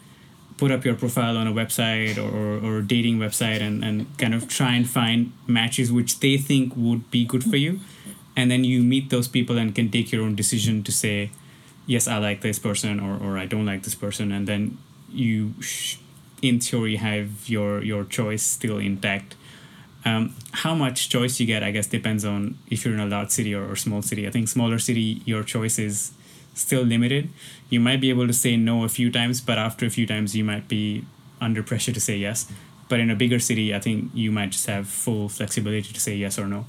[0.60, 4.34] put up your profile on a website or, or, or dating website and, and kind
[4.34, 7.80] of try and find matches which they think would be good for you.
[8.36, 11.30] And then you meet those people and can take your own decision to say
[11.86, 14.30] yes i like this person or, or i don't like this person.
[14.30, 14.76] And then
[15.10, 15.54] you
[16.42, 19.36] in theory have your your choice still intact.
[20.04, 20.34] Um,
[20.64, 23.54] how much choice you get i guess depends on if you're in a large city
[23.54, 24.28] or, or small city.
[24.28, 26.12] I think smaller city your choice is
[26.60, 27.28] still limited.
[27.68, 30.36] You might be able to say no a few times but after a few times
[30.36, 31.04] you might be
[31.40, 32.50] under pressure to say yes.
[32.88, 36.14] But in a bigger city i think you might just have full flexibility to say
[36.16, 36.66] yes or no.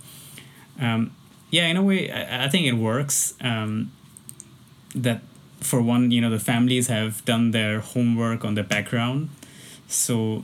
[0.79, 1.15] Um,
[1.49, 3.91] yeah in a way i, I think it works um,
[4.95, 5.21] that
[5.61, 9.29] for one you know the families have done their homework on the background.
[9.87, 10.43] So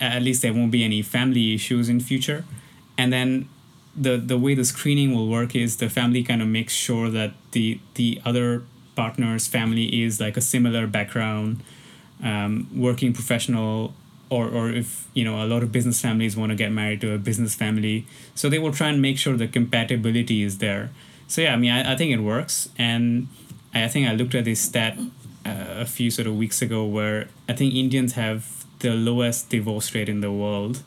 [0.00, 2.44] at least there won't be any family issues in future.
[2.98, 3.48] And then
[3.96, 7.32] the the way the screening will work is the family kind of makes sure that
[7.52, 8.62] the the other
[8.94, 11.62] partner's family is like a similar background
[12.22, 13.94] um, working professional
[14.30, 17.12] or or if you know a lot of business families want to get married to
[17.12, 18.06] a business family.
[18.34, 20.90] So they will try and make sure the compatibility is there.
[21.28, 22.68] So yeah i mean i, I think it works.
[22.78, 23.28] And
[23.74, 24.98] i think i looked at this stat
[25.44, 29.94] uh, a few sort of weeks ago where i think indians have the lowest divorce
[29.94, 30.82] rate in the world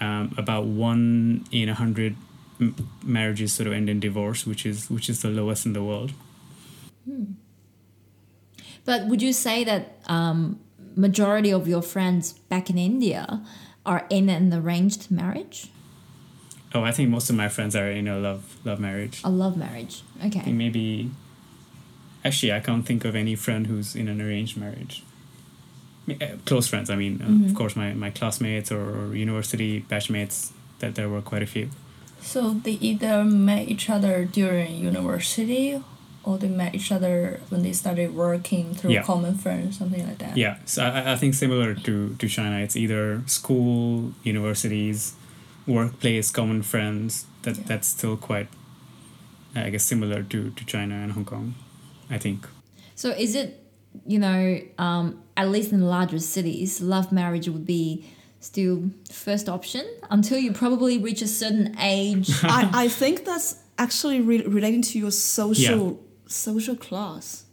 [0.00, 2.16] um, about one in a hundred
[2.62, 2.74] m-
[3.16, 6.12] marriages sort of end in divorce which is which is the lowest in the world
[8.84, 10.58] But would you say that um,
[10.96, 13.40] majority of your friends back in India
[13.86, 15.68] are in an arranged marriage?
[16.74, 19.56] oh i think most of my friends are in a love love marriage A love
[19.58, 20.00] marriage.
[20.26, 20.50] Okay.
[20.52, 21.10] maybe
[22.24, 25.02] actually I can't think of any friend who's in an arranged marriage.
[26.08, 30.52] Uh, Close friends, I mean, uh, of course, my, my classmates or, or university batchmates.
[30.80, 31.66] That there were quite a few.
[32.22, 35.82] So they either met each other during university
[36.24, 39.02] or they met each other when they started working through Yeah.
[39.02, 40.36] common friends, something like that.
[40.36, 45.14] Yeah, so I, I think similar to to China, it's either school, universities,
[45.66, 47.26] workplace, common friends.
[47.42, 47.64] That Yeah.
[47.66, 48.48] that's still quite,
[49.56, 51.54] I guess, similar to to China and Hong Kong.
[52.10, 52.46] I think.
[52.94, 53.48] So is it,
[54.06, 58.04] you know, um, at least in the larger cities, love marriage would be
[58.42, 62.30] still first option until you probably reach a certain age.
[62.42, 67.44] I, I think that's actually re- relating to your social social class.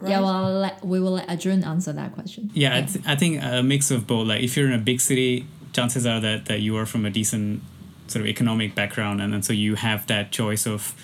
[0.00, 0.10] Right?
[0.10, 2.50] Yeah, well, let, we will let Arjun answer that question.
[2.54, 4.26] Yeah, I, th- I think a mix of both.
[4.26, 7.10] Like if you're in a big city, chances are that, that you are from a
[7.10, 7.62] decent
[8.08, 10.94] sort of economic background, and then so you have that choice of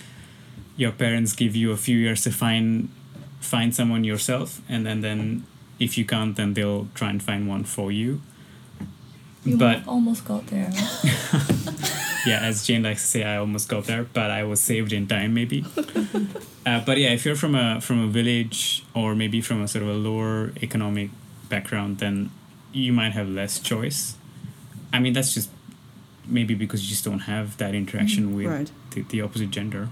[0.77, 2.89] your parents give you a few years to find
[3.39, 5.45] find someone yourself, and then then
[5.79, 8.21] if you can't, then they'll try and find one for you.
[9.45, 10.71] You But almost got there.
[12.27, 15.07] yeah, as Jane likes to say, I almost got there, but I was saved in
[15.07, 15.65] time, maybe.
[16.67, 19.85] uh, but yeah, if you're from a from a village or maybe from a sort
[19.85, 21.11] of a lower economic
[21.49, 22.31] background, then
[22.73, 24.17] you might have less choice.
[24.93, 25.51] I mean, that's just
[26.27, 28.71] maybe because you just don't have that interaction with right.
[28.91, 29.89] the, the opposite gender.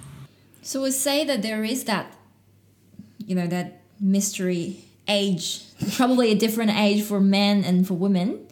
[0.62, 2.12] So we say that there is that,
[3.24, 5.62] you know, that mystery age,
[5.94, 8.45] probably a different age for men and for women.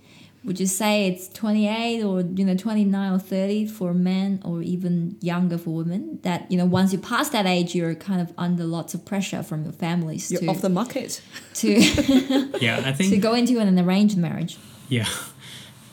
[0.45, 5.17] Would you say it's 28 or, you know, 29 or 30 for men or even
[5.23, 6.19] younger for women?
[6.23, 9.43] That, you know, once you pass that age, you're kind of under lots of pressure
[9.43, 11.23] from your families You're to, off the market.
[11.55, 11.69] to,
[12.61, 14.59] Yeah, I think to go into an arranged marriage.
[14.89, 15.09] yeah.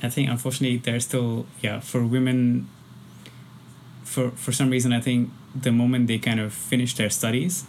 [0.04, 2.68] I think unfortunately there's still yeah for women.
[4.04, 7.66] For for some reason, I think the moment they kind of finish their studies,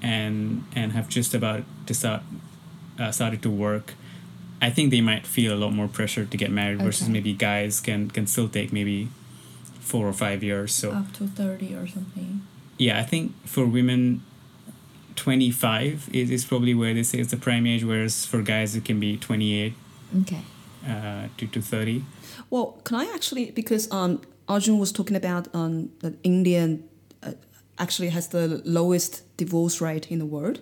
[0.00, 2.22] and and have just about to start
[2.98, 3.94] uh, started to work,
[4.60, 7.80] I think they might feel a lot more pressure to get married versus maybe guys
[7.80, 9.08] can can still take maybe
[9.80, 10.74] four or five years.
[10.74, 12.42] So Up to 30 or something.
[12.78, 14.22] yeah, I think for women,
[15.16, 18.84] 25 is, is probably where they say it's the prime age, whereas for guys it
[18.84, 19.74] can be 28
[20.22, 20.40] Okay.
[20.88, 22.04] uh, to, to 30.
[22.50, 26.84] Well, can I actually because um Arjun was talking about um that Indian
[27.22, 27.32] uh,
[27.78, 30.60] actually has the lowest divorce rate in the world.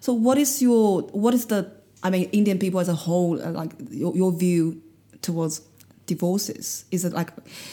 [0.00, 1.66] So what is your what is the
[2.02, 4.82] I mean Indian people as a whole uh, like your, your view
[5.20, 5.62] towards
[6.06, 6.84] divorces?
[6.90, 7.30] Is it like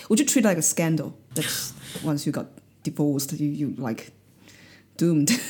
[0.10, 1.74] would you treat it like a scandal that
[2.04, 2.48] once you got
[2.84, 4.12] divorced you you like
[4.98, 5.32] doomed?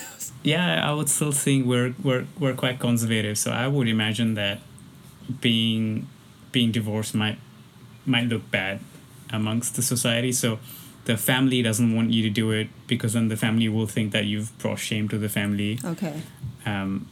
[0.44, 4.60] Yeah, I would still think we're, we're, we're quite conservative, so I would imagine that
[5.42, 6.08] being
[6.52, 7.38] being divorced might
[8.06, 8.80] might look bad
[9.32, 10.32] amongst the society.
[10.32, 10.60] So
[11.06, 14.26] the family doesn't want you to do it because then the family will think that
[14.26, 15.80] you've brought shame to the family.
[15.84, 16.22] okay.
[16.66, 17.08] Um,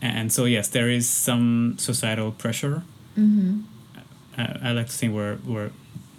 [0.00, 2.82] and so yes, there is some societal pressure.
[3.18, 3.60] Mm-hmm.
[4.36, 5.70] I, I like to think we're we're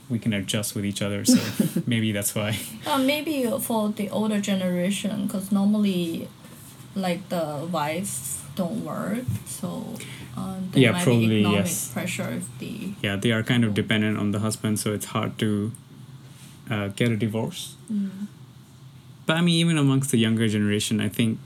[0.10, 1.40] we can adjust with each other, so
[1.86, 2.58] maybe that's why.
[2.86, 6.28] Uh, maybe for the older generation, because normally,
[6.96, 9.94] like the wife don't work, so
[10.36, 11.92] um, there Yeah, might probably, be economic yes.
[11.94, 15.38] pressure if the Yeah, they are kind of dependent on the husband, so it's hard
[15.40, 15.72] to
[16.70, 17.76] uh, get a divorce.
[19.26, 21.38] But I mean, even amongst the younger generation, I think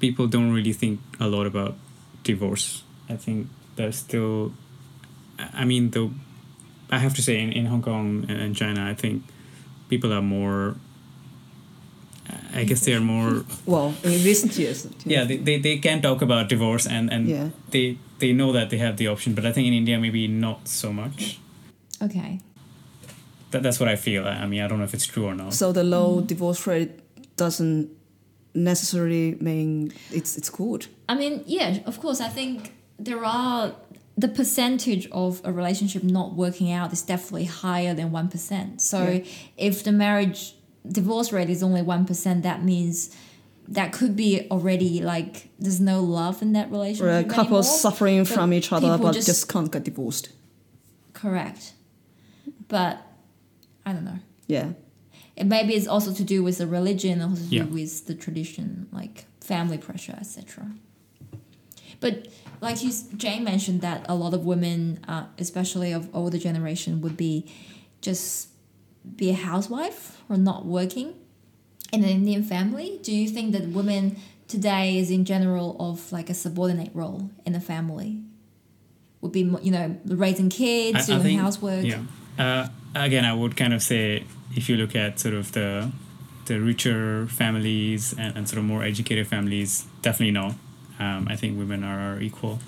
[0.00, 1.74] people don't really think a lot about
[2.22, 2.82] divorce.
[3.08, 4.52] I think there's still,
[5.38, 6.10] I I mean, the,
[6.90, 9.22] I have to say, in, in Hong Kong and and China, I think
[9.88, 10.76] people are more.
[12.54, 13.44] I guess they are more.
[13.66, 14.86] Well, in recent years.
[15.04, 17.48] Yeah, they, they, they can talk about divorce and, and Yeah.
[17.70, 20.68] they they know that they have the option, but I think in India maybe not
[20.68, 21.38] so much.
[22.02, 22.40] Okay.
[23.50, 24.26] That, that's what I feel.
[24.26, 25.54] I I mean, I don't know if it's true or not.
[25.54, 26.26] So the low mm-hmm.
[26.26, 26.90] divorce rate
[27.36, 27.88] doesn't
[28.54, 30.86] necessarily mean it's it's good.
[31.08, 32.20] I mean, yeah, of course.
[32.20, 33.74] I think there are
[34.16, 38.80] the percentage of a relationship not working out is definitely higher than one percent.
[38.80, 39.24] So Yeah.
[39.56, 40.54] if the marriage
[40.90, 43.14] divorce rate is only one percent, that means
[43.68, 47.06] that could be already like there's no love in that relationship.
[47.06, 50.30] Or a couple suffering from each other but just, can't get divorced.
[51.12, 51.74] correct.
[52.68, 53.02] But
[53.86, 54.18] I don't know.
[54.46, 54.70] Yeah.
[55.38, 57.62] It maybe it's also to do with the religion, also to Yeah.
[57.62, 60.72] do with the tradition, like family pressure, etc.
[62.00, 62.26] But
[62.60, 67.16] like you, Jane mentioned that a lot of women, uh, especially of older generation, would
[67.16, 67.46] be
[68.00, 68.48] just
[69.16, 71.14] be a housewife or not working
[71.92, 72.98] in an Indian family.
[73.02, 74.16] Do you think that women
[74.48, 78.22] today is in general of like a subordinate role in a family?
[79.20, 81.84] Would be you know raising kids, doing housework.
[81.84, 82.02] Yeah.
[82.38, 84.24] Uh, again, I would kind of say
[84.54, 85.92] if you look at sort of the
[86.46, 90.54] the richer families and, and sort of more educated families, definitely no.
[90.98, 92.58] Um, I think women are, equal.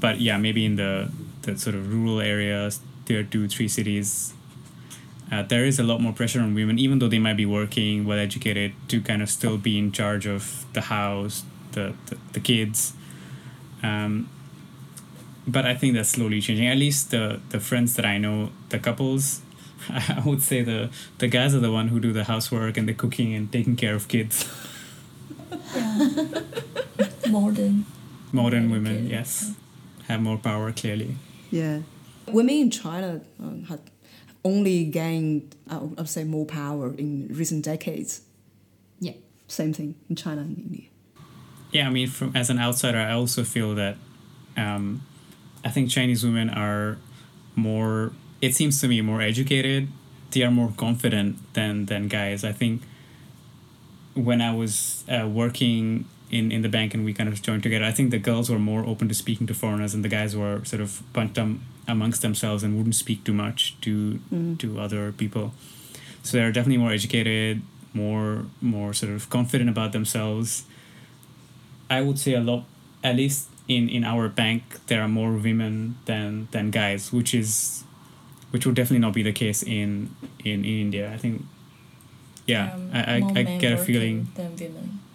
[0.00, 1.10] But yeah, maybe in the,
[1.42, 4.34] the sort of rural areas, tier two, three cities,
[5.32, 8.04] uh, there is a lot more pressure on women, even though they might be working,
[8.04, 12.40] well educated, to kind of still be in charge of the house, the, the, the
[12.40, 12.92] kids.
[13.82, 14.28] Um,
[15.46, 16.66] but I think that's slowly changing.
[16.66, 19.42] At least the the friends that I know, the couples,
[19.88, 22.94] I would say the the guys are the one who do the housework and the
[22.94, 24.48] cooking and taking care of kids.
[25.74, 26.24] yeah.
[27.28, 27.84] modern.
[28.32, 29.06] Modern Okay, women, okay.
[29.14, 29.54] yes,
[30.08, 31.16] have more power clearly.
[31.50, 31.80] Yeah.
[32.26, 33.80] Women in China um, have
[34.44, 38.22] only gained, I would I would say, more power in recent decades.
[39.00, 39.12] Yeah.
[39.46, 40.86] Same thing in China and India.
[41.70, 43.96] Yeah, I mean, from as an outsider, I also feel that
[44.56, 45.02] um,
[45.64, 46.98] I think Chinese women are
[47.54, 48.12] more.
[48.46, 49.82] It seems to me more educated.
[50.30, 52.40] They are more confident than than guys.
[52.44, 52.82] I think
[54.14, 57.86] when I was uh, working in, in the bank and we kind of joined together,
[57.90, 60.56] I think the girls were more open to speaking to foreigners, and the guys were
[60.64, 61.38] sort of bunched
[61.88, 63.92] amongst themselves and wouldn't speak too much to
[64.62, 65.46] to other people.
[66.22, 67.62] So they're definitely more educated,
[67.94, 70.64] more more sort of confident about themselves.
[71.90, 72.64] I would say a lot,
[73.02, 77.84] at least in, in our bank, there are more women than than guys, which is,
[78.50, 81.12] which will definitely not be the case in in, in India.
[81.12, 81.42] I think,
[82.46, 84.28] yeah, Um, I, I, I get a feeling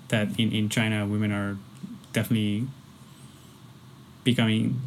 [0.09, 1.57] that in, in China, women are
[2.13, 2.67] definitely
[4.23, 4.79] becoming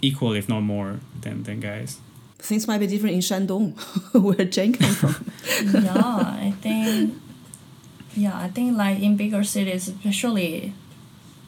[0.00, 1.98] equal, if not more, than, than guys.
[2.38, 3.74] Things might be different in Shandong,
[4.20, 5.30] where Jane came from.
[5.84, 7.14] yeah, I think.
[8.16, 10.74] Yeah, I think like in bigger cities, especially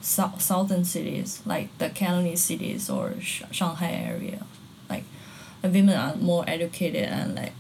[0.01, 4.47] sou- southern cities like the Cantonese cities or Sh- Shanghai area, like
[5.65, 7.53] uh, women are more educated and like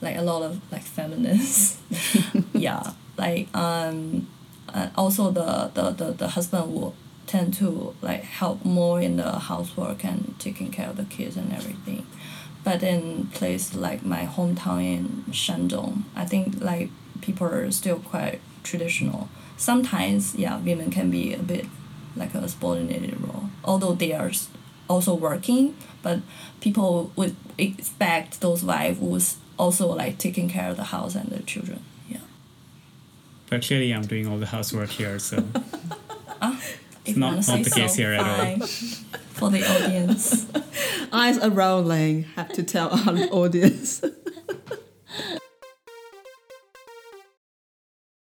[0.00, 1.78] like a lot of like feminists.
[2.52, 4.28] yeah, like um,
[4.72, 6.94] uh, also the, the, the, the husband will
[7.26, 11.52] tend to like help more in the housework and taking care of the kids and
[11.52, 12.06] everything.
[12.64, 18.40] But in place like my hometown in Shandong, I think like people are still quite
[18.62, 19.28] traditional.
[19.56, 21.66] Sometimes, yeah, women can be a bit
[22.16, 24.30] like a subordinated role, although they are
[24.88, 25.76] also working.
[26.02, 26.20] But
[26.60, 31.42] people would expect those wives was also like taking care of the house and the
[31.42, 31.82] children.
[32.08, 32.18] Yeah.
[33.50, 35.44] But clearly, I'm doing all the housework here, so
[36.42, 36.60] ah,
[37.04, 38.20] it's not- not the case so, here at
[38.60, 38.66] all.
[38.66, 40.46] For the audience.
[41.12, 44.02] Eyes around Lang have to tell our audience.